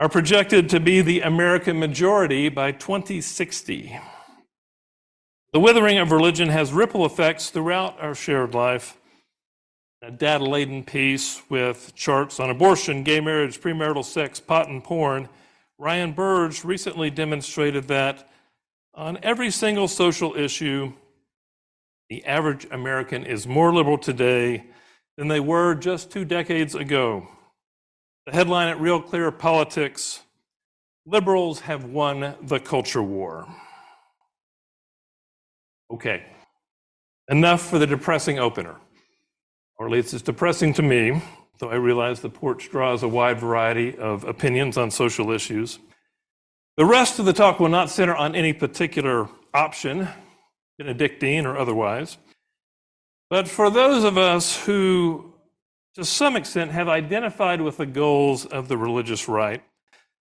[0.00, 4.00] are projected to be the American majority by 2060.
[5.52, 8.96] The withering of religion has ripple effects throughout our shared life.
[10.00, 15.28] A data laden piece with charts on abortion, gay marriage, premarital sex, pot, and porn.
[15.76, 18.30] Ryan Burge recently demonstrated that
[18.94, 20.94] on every single social issue,
[22.08, 24.64] the average American is more liberal today
[25.16, 27.28] than they were just two decades ago.
[28.26, 30.20] The headline at Real Clear Politics
[31.08, 33.46] Liberals have won the culture war.
[35.88, 36.24] Okay,
[37.28, 38.74] enough for the depressing opener.
[39.78, 41.22] Or at least it's depressing to me,
[41.60, 45.78] though I realize the porch draws a wide variety of opinions on social issues.
[46.76, 50.08] The rest of the talk will not center on any particular option,
[50.76, 52.18] Benedictine or otherwise.
[53.28, 55.34] But for those of us who,
[55.94, 59.62] to some extent, have identified with the goals of the religious right,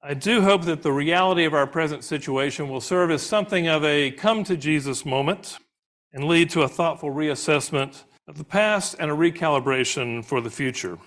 [0.03, 3.85] I do hope that the reality of our present situation will serve as something of
[3.85, 5.59] a come to Jesus moment
[6.13, 10.99] and lead to a thoughtful reassessment of the past and a recalibration for the future.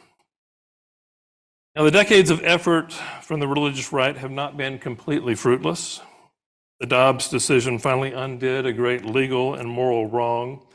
[1.76, 6.02] Now, the decades of effort from the religious right have not been completely fruitless.
[6.80, 10.67] The Dobbs decision finally undid a great legal and moral wrong.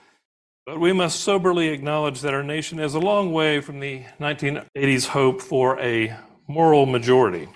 [0.65, 5.09] But we must soberly acknowledge that our nation is a long way from the 1980s
[5.09, 7.49] hope for a moral majority.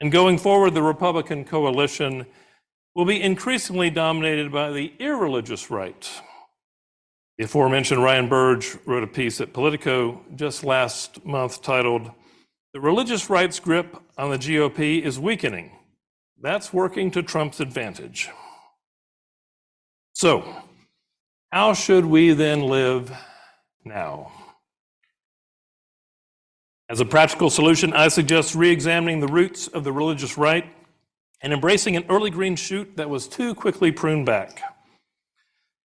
[0.00, 2.26] And going forward, the Republican coalition
[2.94, 6.08] will be increasingly dominated by the irreligious right.
[7.38, 12.10] The aforementioned Ryan Burge wrote a piece at Politico just last month titled,
[12.74, 15.72] The Religious Right's Grip on the GOP is Weakening.
[16.40, 18.30] That's working to Trump's advantage.
[20.14, 20.62] So,
[21.52, 23.12] how should we then live
[23.84, 24.32] now?
[26.88, 30.72] As a practical solution, I suggest re examining the roots of the religious right
[31.42, 34.60] and embracing an early green shoot that was too quickly pruned back.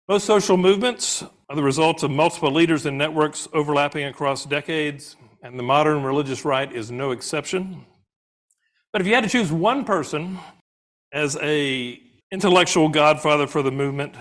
[0.08, 5.58] Most social movements are the result of multiple leaders and networks overlapping across decades, and
[5.58, 7.84] the modern religious right is no exception.
[8.92, 10.38] But if you had to choose one person
[11.12, 12.00] as a
[12.32, 14.14] intellectual godfather for the movement,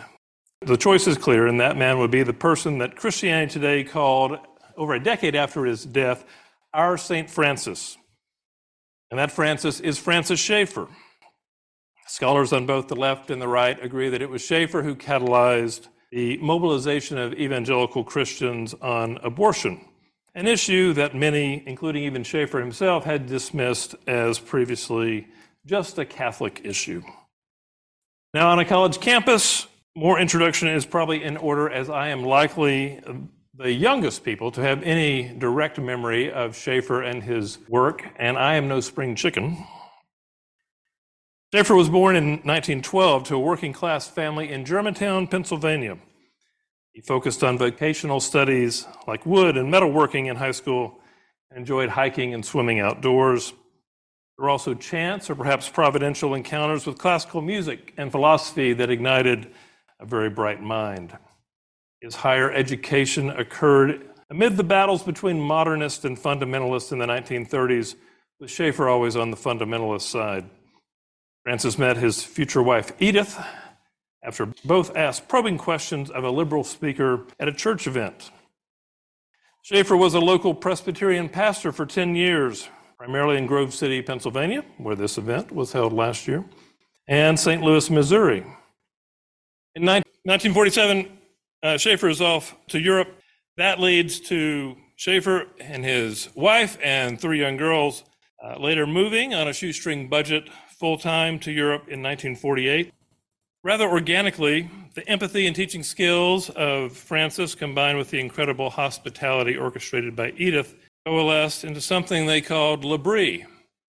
[0.62, 4.38] the choice is clear, and that man would be the person that Christianity today called,
[4.76, 6.26] over a decade after his death,
[6.74, 7.30] our St.
[7.30, 7.97] Francis.
[9.10, 10.88] And that Francis is Francis Schaeffer.
[12.08, 15.88] Scholars on both the left and the right agree that it was Schaeffer who catalyzed
[16.12, 19.86] the mobilization of evangelical Christians on abortion,
[20.36, 25.28] an issue that many, including even Schaeffer himself, had dismissed as previously
[25.66, 27.01] just a Catholic issue.
[28.34, 29.68] Now, on a college campus,
[29.98, 33.02] more introduction is probably in order as I am likely
[33.56, 38.58] the youngest people to have any direct memory of Schaeffer and his work, and I
[38.58, 39.66] am no spring chicken.
[41.52, 45.98] Schaeffer was born in 1912 to a working class family in Germantown, Pennsylvania.
[46.93, 51.00] He focused on vocational studies like wood and metalworking in high school
[51.50, 53.50] and enjoyed hiking and swimming outdoors.
[53.50, 59.52] There were also chance or perhaps providential encounters with classical music and philosophy that ignited
[60.00, 61.18] a very bright mind.
[62.02, 67.95] His higher education occurred amid the battles between modernists and fundamentalists in the 1930s,
[68.39, 70.50] with Schaeffer always on the fundamentalist side.
[71.43, 73.41] Francis met his future wife, Edith,
[74.24, 78.32] after both asked probing questions of a liberal speaker at a church event.
[79.64, 82.68] Schaeffer was a local Presbyterian pastor for 10 years,
[82.98, 86.43] primarily in Grove City, Pennsylvania, where this event was held last year,
[87.08, 87.62] and St.
[87.62, 88.45] Louis, Missouri.
[89.78, 91.07] In 1947,
[91.61, 93.09] uh, Schaeffer is off to Europe.
[93.57, 98.03] That leads to Schaeffer and his wife and three young girls
[98.43, 100.49] uh, later moving on a shoestring budget
[100.80, 102.91] full time to Europe in 1948.
[103.63, 110.15] Rather organically, the empathy and teaching skills of Francis combined with the incredible hospitality orchestrated
[110.15, 110.73] by Edith
[111.05, 113.45] coalesced into something they called L'Abri,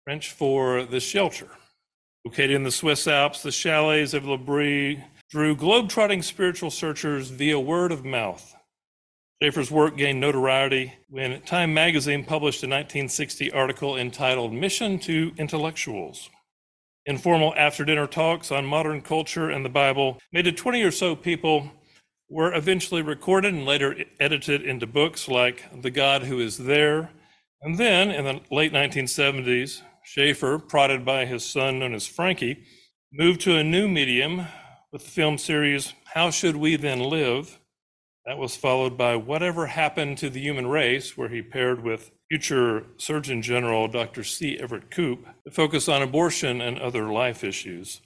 [0.03, 1.49] French for the shelter.
[2.23, 7.93] Located in the Swiss Alps, the chalets of L'Abri drew globe-trotting spiritual searchers via word
[7.93, 8.53] of mouth.
[9.41, 16.29] Schaeffer's work gained notoriety when Time magazine published a 1960 article entitled Mission to Intellectuals.
[17.05, 21.15] Informal after dinner talks on modern culture and the Bible made to 20 or so
[21.15, 21.71] people
[22.29, 27.09] were eventually recorded and later edited into books like The God Who Is There.
[27.61, 32.65] And then in the late 1970s, Schaeffer, prodded by his son known as Frankie,
[33.13, 34.45] moved to a new medium
[34.91, 37.59] with the film series How Should We Then Live?
[38.25, 42.85] That was followed by Whatever Happened to the Human Race, where he paired with future
[42.97, 44.23] Surgeon General Dr.
[44.23, 44.57] C.
[44.59, 48.01] Everett Koop to focus on abortion and other life issues.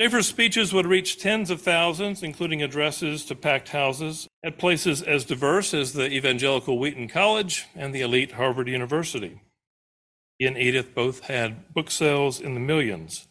[0.00, 5.24] Schaeffer's speeches would reach tens of thousands, including addresses to packed houses at places as
[5.24, 9.42] diverse as the evangelical Wheaton College and the elite Harvard University.
[10.38, 13.26] He and Edith both had book sales in the millions.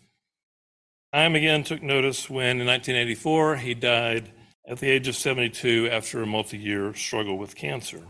[1.14, 4.32] Time again took notice when, in 1984, he died
[4.68, 8.04] at the age of 72 after a multi year struggle with cancer.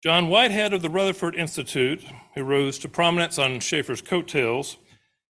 [0.00, 2.04] John Whitehead of the Rutherford Institute,
[2.36, 4.76] who rose to prominence on Schaeffer's coattails,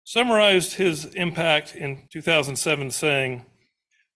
[0.05, 3.47] summarized his impact in 2007 saying,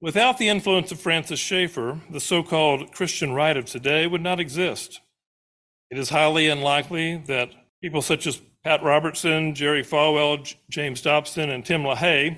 [0.03, 4.39] Without the influence of Francis Schaeffer, the so called Christian right of today would not
[4.39, 5.01] exist.
[5.91, 11.65] It is highly unlikely that people such as Pat Robertson, Jerry Falwell, James Dobson, and
[11.65, 12.37] Tim LaHaye,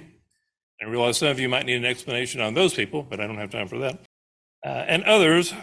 [0.81, 3.39] I realize some of you might need an explanation on those people, but I don't
[3.39, 4.01] have time for that,
[4.65, 5.55] uh, and others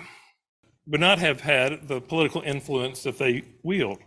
[0.87, 3.99] would not have had the political influence that they wield.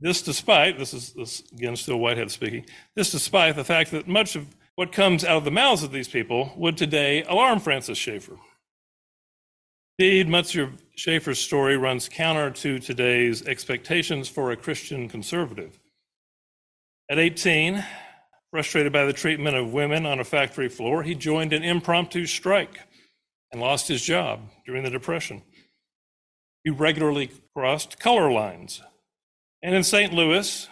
[0.00, 4.36] This despite, this is this, again still Whitehead speaking, this despite the fact that much
[4.36, 8.38] of what comes out of the mouths of these people would today alarm Francis Schaeffer.
[9.98, 15.78] Indeed, much of Schaeffer's story runs counter to today's expectations for a Christian conservative.
[17.08, 17.84] At 18,
[18.50, 22.80] frustrated by the treatment of women on a factory floor, he joined an impromptu strike
[23.52, 25.42] and lost his job during the Depression.
[26.64, 28.82] He regularly crossed color lines
[29.62, 30.12] and in St.
[30.12, 30.68] Louis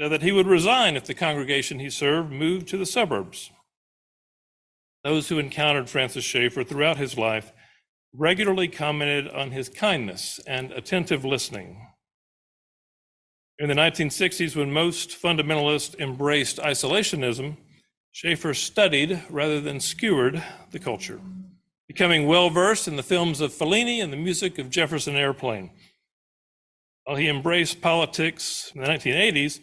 [0.00, 3.52] said that he would resign if the congregation he served moved to the suburbs.
[5.04, 7.52] Those who encountered Francis Schaeffer throughout his life
[8.14, 11.86] regularly commented on his kindness and attentive listening.
[13.58, 17.56] In the 1960s, when most fundamentalists embraced isolationism,
[18.12, 21.20] Schaeffer studied rather than skewered the culture,
[21.86, 25.70] becoming well versed in the films of Fellini and the music of Jefferson Airplane.
[27.04, 29.60] While he embraced politics in the 1980s,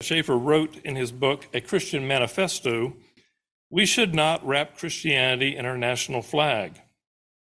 [0.00, 2.94] Schaeffer wrote in his book, A Christian Manifesto,
[3.70, 6.80] we should not wrap Christianity in our national flag.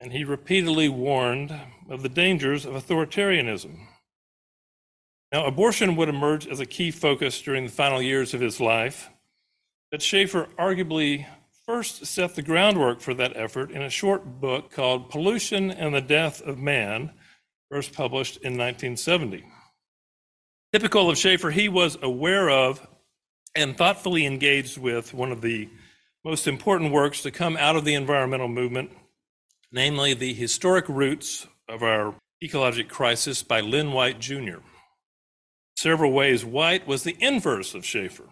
[0.02, 1.54] And he repeatedly warned
[1.90, 3.80] of the dangers of authoritarianism.
[5.32, 9.10] Now, abortion would emerge as a key focus during the final years of his life,
[9.92, 11.26] but Schaeffer arguably
[11.66, 16.02] first set the groundwork for that effort in a short book called Pollution and the
[16.02, 17.12] Death of Man,
[17.70, 19.46] first published in 1970.
[20.74, 22.88] Typical of Schaeffer, he was aware of
[23.56, 25.70] and thoughtfully engaged with one of the
[26.24, 28.92] most important works to come out of the environmental movement,
[29.72, 34.58] namely The Historic Roots of Our Ecologic Crisis by Lynn White Jr.
[35.78, 38.26] Several ways, White was the inverse of Schaeffer.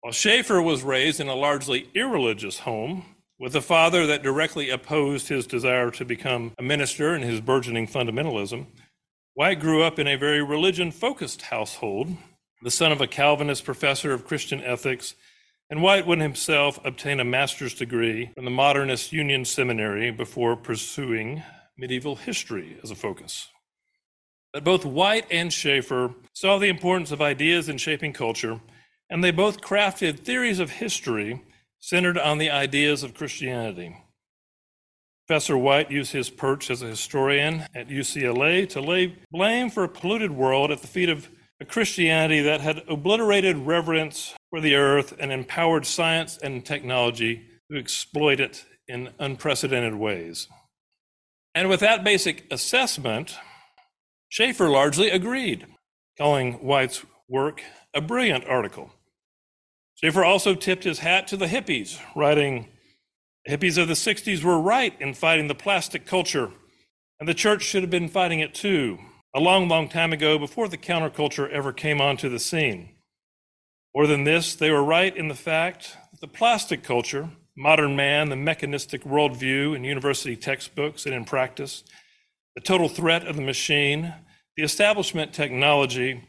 [0.00, 3.04] While Schaeffer was raised in a largely irreligious home,
[3.38, 7.86] with a father that directly opposed his desire to become a minister and his burgeoning
[7.86, 8.66] fundamentalism,
[9.34, 12.16] White grew up in a very religion focused household,
[12.62, 15.14] the son of a Calvinist professor of Christian ethics,
[15.68, 21.42] and White would himself obtain a master's degree from the Modernist Union Seminary before pursuing
[21.76, 23.48] medieval history as a focus.
[24.52, 28.60] But both White and Schaeffer saw the importance of ideas in shaping culture,
[29.10, 31.42] and they both crafted theories of history
[31.80, 33.96] centered on the ideas of Christianity.
[35.26, 39.88] Professor White used his perch as a historian at UCLA to lay blame for a
[39.88, 41.28] polluted world at the feet of
[41.60, 47.78] a Christianity that had obliterated reverence for the earth and empowered science and technology to
[47.78, 50.48] exploit it in unprecedented ways.
[51.54, 53.36] And with that basic assessment,
[54.28, 55.66] Schaeffer largely agreed,
[56.18, 57.62] calling White's work
[57.94, 58.92] a brilliant article.
[59.94, 62.68] Schaeffer also tipped his hat to the hippies, writing,
[63.48, 66.50] hippies of the 60s were right in fighting the plastic culture,
[67.18, 68.98] and the church should have been fighting it too,
[69.34, 72.95] a long, long time ago before the counterculture ever came onto the scene.
[73.96, 78.28] More than this, they were right in the fact that the plastic culture, modern man,
[78.28, 81.82] the mechanistic worldview in university textbooks and in practice,
[82.54, 84.12] the total threat of the machine,
[84.54, 86.22] the establishment technology,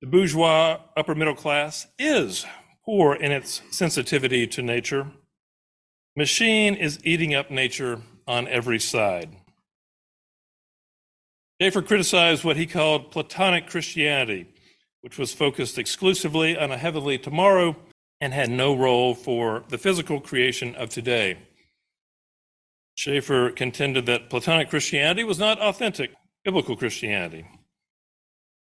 [0.00, 2.46] the bourgeois upper middle class is
[2.84, 5.06] poor in its sensitivity to nature.
[6.16, 9.36] Machine is eating up nature on every side.
[11.62, 14.48] Schaeffer criticized what he called Platonic Christianity,
[15.04, 17.76] which was focused exclusively on a heavenly tomorrow
[18.22, 21.36] and had no role for the physical creation of today.
[22.94, 27.44] Schaeffer contended that Platonic Christianity was not authentic biblical Christianity.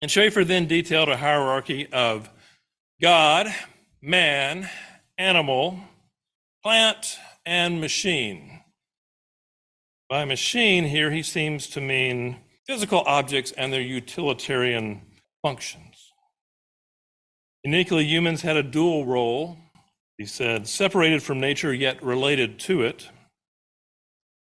[0.01, 2.29] And Schaeffer then detailed a hierarchy of
[3.01, 3.53] God,
[4.01, 4.69] man,
[5.17, 5.77] animal,
[6.63, 8.61] plant, and machine.
[10.07, 15.01] By machine, here he seems to mean physical objects and their utilitarian
[15.41, 15.88] functions.
[17.69, 19.55] Uniquely, humans had a dual role,
[20.17, 23.09] he said, separated from nature yet related to it.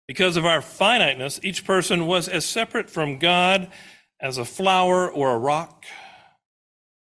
[0.08, 3.70] Because of our finiteness, each person was as separate from God
[4.22, 5.84] as a flower or a rock.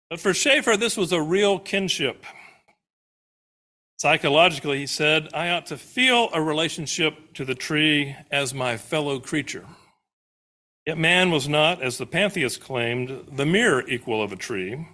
[0.09, 2.25] But for Schaeffer, this was a real kinship.
[3.99, 9.21] Psychologically, he said, I ought to feel a relationship to the tree as my fellow
[9.21, 9.67] creature.
[10.87, 14.87] Yet man was not, as the pantheists claimed, the mere equal of a tree.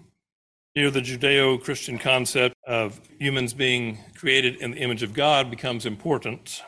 [0.74, 5.86] Here, the Judeo Christian concept of humans being created in the image of God becomes
[5.86, 6.62] important.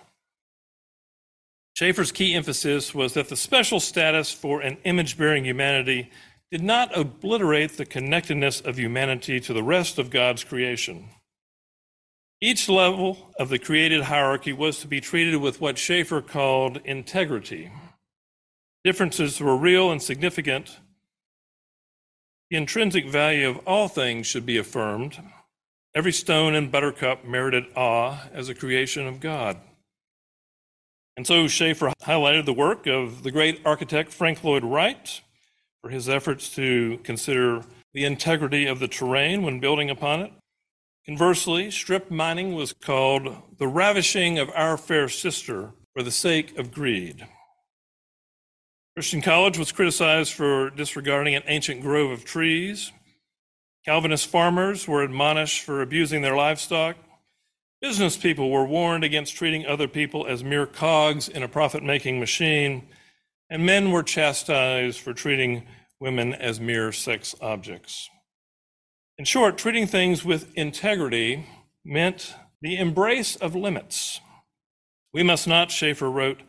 [1.74, 6.10] Schaeffer's key emphasis was that the special status for an image bearing humanity
[6.52, 11.08] did not obliterate the connectedness of humanity to the rest of God's creation.
[12.40, 17.72] Each level of the created hierarchy was to be treated with what Schaeffer called integrity.
[18.84, 20.78] Differences were real and significant.
[22.50, 25.18] The intrinsic value of all things should be affirmed.
[25.94, 29.58] Every stone and buttercup merited awe as a creation of God.
[31.16, 35.20] And so Schaeffer highlighted the work of the great architect Frank Lloyd Wright
[35.82, 37.62] for his efforts to consider
[37.94, 40.32] the integrity of the terrain when building upon it.
[41.04, 46.72] Conversely, strip mining was called the ravishing of our fair sister for the sake of
[46.72, 47.26] greed.
[48.96, 52.92] Christian College was criticized for disregarding an ancient grove of trees.
[53.84, 56.96] Calvinist farmers were admonished for abusing their livestock.
[57.82, 62.18] Business people were warned against treating other people as mere cogs in a profit making
[62.18, 62.88] machine,
[63.50, 65.66] and men were chastised for treating
[66.00, 68.08] women as mere sex objects.
[69.18, 71.44] In short, treating things with integrity
[71.84, 74.22] meant the embrace of limits.
[75.12, 76.40] We must not, Schaeffer wrote,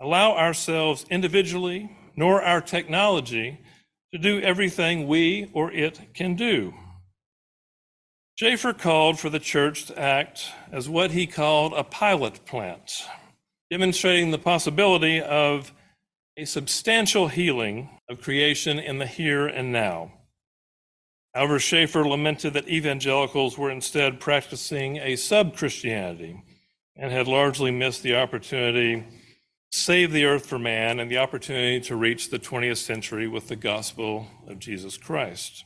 [0.00, 3.60] allow ourselves individually nor our technology
[4.12, 6.74] to do everything we or it can do.
[8.36, 13.04] Schaeffer called for the church to act as what he called a pilot plant,
[13.70, 15.72] demonstrating the possibility of
[16.36, 20.12] a substantial healing of creation in the here and now.
[21.34, 26.42] However, Schaeffer lamented that evangelicals were instead practicing a sub Christianity
[26.96, 29.04] and had largely missed the opportunity
[29.70, 33.56] save the earth for man and the opportunity to reach the 20th century with the
[33.56, 35.64] gospel of Jesus Christ.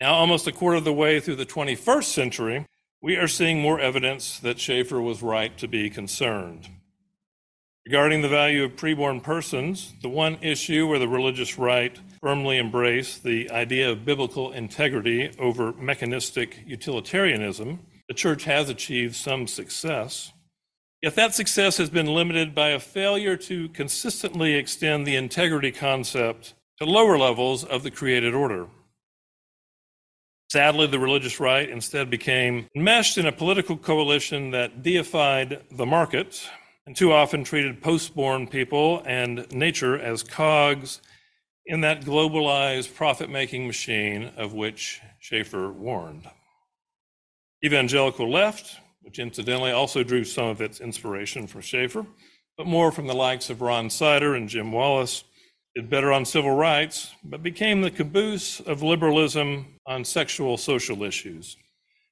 [0.00, 2.66] Now, almost a quarter of the way through the 21st century,
[3.02, 6.68] we are seeing more evidence that Schaeffer was right to be concerned.
[7.86, 13.22] Regarding the value of preborn persons, the one issue where the religious right firmly embraced
[13.22, 17.78] the idea of biblical integrity over mechanistic utilitarianism,
[18.08, 20.32] the church has achieved some success.
[21.02, 26.54] Yet that success has been limited by a failure to consistently extend the integrity concept
[26.78, 28.66] to lower levels of the created order.
[30.48, 36.48] Sadly, the religious right instead became enmeshed in a political coalition that deified the market
[36.86, 41.02] and too often treated postborn people and nature as cogs
[41.66, 46.30] in that globalized profit making machine of which Schaeffer warned.
[47.64, 48.76] Evangelical left,
[49.06, 52.04] which incidentally also drew some of its inspiration from Schaeffer,
[52.58, 55.22] but more from the likes of Ron Sider and Jim Wallis,
[55.76, 61.56] did better on civil rights, but became the caboose of liberalism on sexual social issues,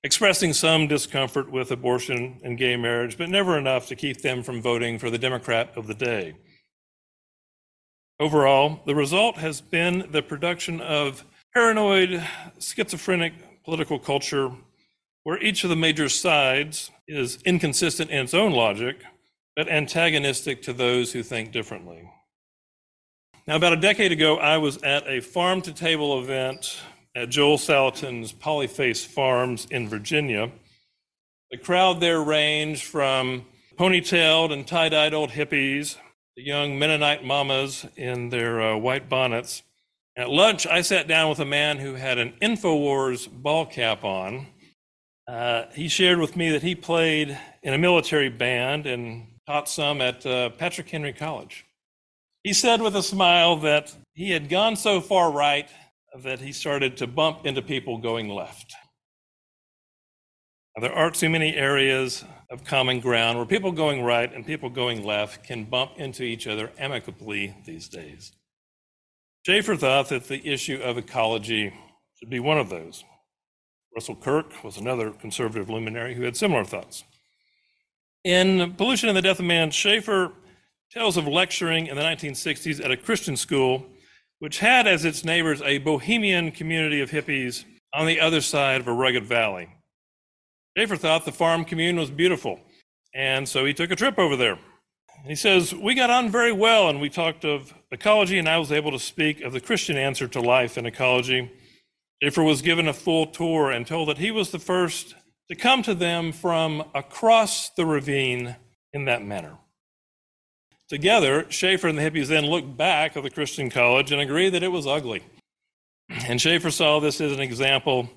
[0.04, 4.62] expressing some discomfort with abortion and gay marriage, but never enough to keep them from
[4.62, 6.34] voting for the Democrat of the day.
[8.20, 12.22] Overall, the result has been the production of paranoid,
[12.60, 13.32] schizophrenic
[13.64, 14.52] political culture
[15.24, 19.02] where each of the major sides is inconsistent in its own logic,
[19.56, 22.08] but antagonistic to those who think differently.
[23.46, 26.78] Now, about a decade ago, I was at a farm to table event
[27.14, 30.50] at Joel Salatin's Polyface Farms in Virginia.
[31.50, 33.44] The crowd there ranged from
[33.76, 35.96] ponytailed and tie dyed old hippies,
[36.36, 39.62] the young Mennonite mamas in their uh, white bonnets.
[40.16, 44.46] At lunch, I sat down with a man who had an InfoWars ball cap on.
[45.26, 50.00] Uh, he shared with me that he played in a military band and taught some
[50.00, 51.64] at uh, Patrick Henry College.
[52.42, 55.68] He said with a smile that he had gone so far right
[56.22, 58.74] that he started to bump into people going left.
[60.80, 65.04] There aren't too many areas of common ground where people going right and people going
[65.04, 68.32] left can bump into each other amicably these days.
[69.46, 71.72] Schaeffer thought that the issue of ecology
[72.18, 73.04] should be one of those.
[73.94, 77.04] Russell Kirk was another conservative luminary who had similar thoughts.
[78.24, 80.32] In Pollution and the Death of Man, Schaeffer
[80.90, 83.86] tells of lecturing in the 1960s at a Christian school,
[84.38, 87.64] which had as its neighbors a bohemian community of hippies
[87.94, 89.68] on the other side of a rugged valley.
[90.76, 92.60] Schaeffer thought the farm commune was beautiful,
[93.14, 94.58] and so he took a trip over there.
[95.24, 98.72] He says, We got on very well, and we talked of ecology, and I was
[98.72, 101.50] able to speak of the Christian answer to life and ecology.
[102.24, 105.14] Schaeffer was given a full tour and told that he was the first
[105.50, 108.56] to come to them from across the ravine
[108.94, 109.58] in that manner.
[110.88, 114.62] Together, Schaeffer and the hippies then looked back at the Christian college and agreed that
[114.62, 115.22] it was ugly.
[116.08, 118.08] And Schaeffer saw this as an example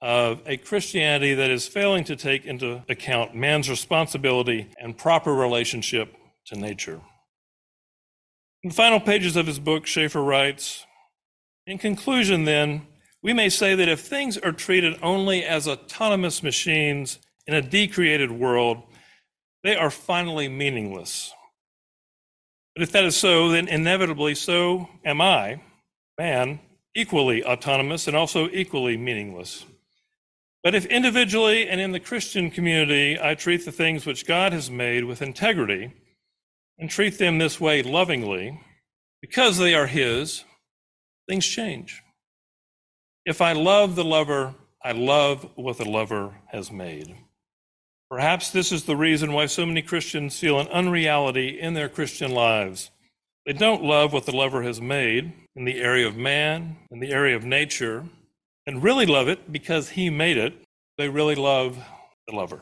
[0.00, 6.16] of a Christianity that is failing to take into account man's responsibility and proper relationship
[6.46, 7.00] to nature.
[8.64, 10.84] In the final pages of his book, Schaeffer writes
[11.64, 12.88] In conclusion, then,
[13.22, 18.30] we may say that if things are treated only as autonomous machines in a decreated
[18.30, 18.82] world,
[19.62, 21.32] they are finally meaningless.
[22.74, 25.60] But if that is so, then inevitably so am I,
[26.18, 26.60] man,
[26.94, 29.64] equally autonomous and also equally meaningless.
[30.64, 34.70] But if individually and in the Christian community I treat the things which God has
[34.70, 35.92] made with integrity
[36.78, 38.60] and treat them this way lovingly,
[39.20, 40.44] because they are His,
[41.28, 42.02] things change.
[43.24, 47.14] If I love the lover, I love what the lover has made.
[48.10, 52.32] Perhaps this is the reason why so many Christians feel an unreality in their Christian
[52.32, 52.90] lives.
[53.46, 57.12] They don't love what the lover has made in the area of man, in the
[57.12, 58.04] area of nature,
[58.66, 60.54] and really love it because he made it,
[60.98, 61.78] they really love
[62.26, 62.60] the lover.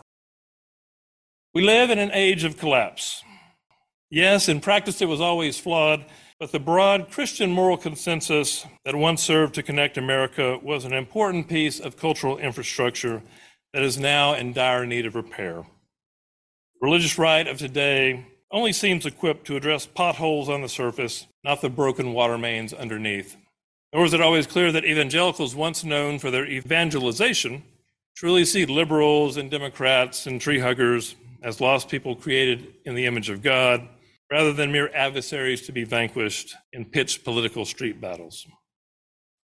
[1.55, 3.24] We live in an age of collapse.
[4.11, 6.05] Yes, in practice it was always flawed,
[6.41, 11.49] but the broad Christian moral consensus that once served to connect America was an important
[11.49, 13.23] piece of cultural infrastructure
[13.75, 15.57] that is now in dire need of repair.
[15.57, 21.61] The Religious right of today only seems equipped to address potholes on the surface, not
[21.61, 23.37] the broken water mains underneath.
[23.93, 27.62] Nor is it always clear that evangelicals, once known for their evangelization,
[28.17, 33.29] truly see liberals and Democrats and tree huggers as lost people created in the image
[33.29, 33.87] of God,
[34.31, 38.47] rather than mere adversaries to be vanquished in pitched political street battles.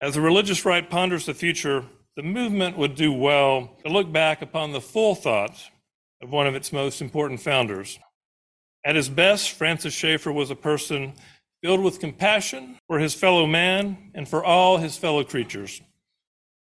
[0.01, 1.85] As the religious right ponders the future,
[2.17, 5.71] the movement would do well to look back upon the full thought
[6.23, 7.99] of one of its most important founders.
[8.85, 11.13] At his best, Francis Schaeffer was a person
[11.63, 15.81] filled with compassion for his fellow man and for all his fellow creatures,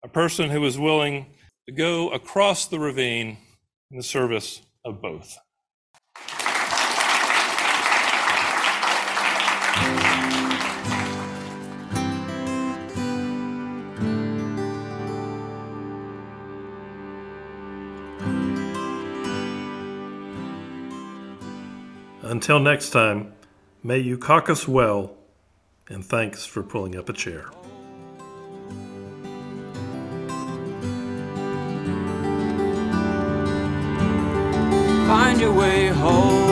[0.05, 1.27] a person who was willing
[1.67, 3.37] to go across the ravine
[3.91, 5.37] in the service of both.
[22.35, 23.33] Until next time,
[23.85, 25.15] may you caucus well
[25.89, 27.49] and thanks for pulling up a chair.
[35.07, 36.44] Find your way home.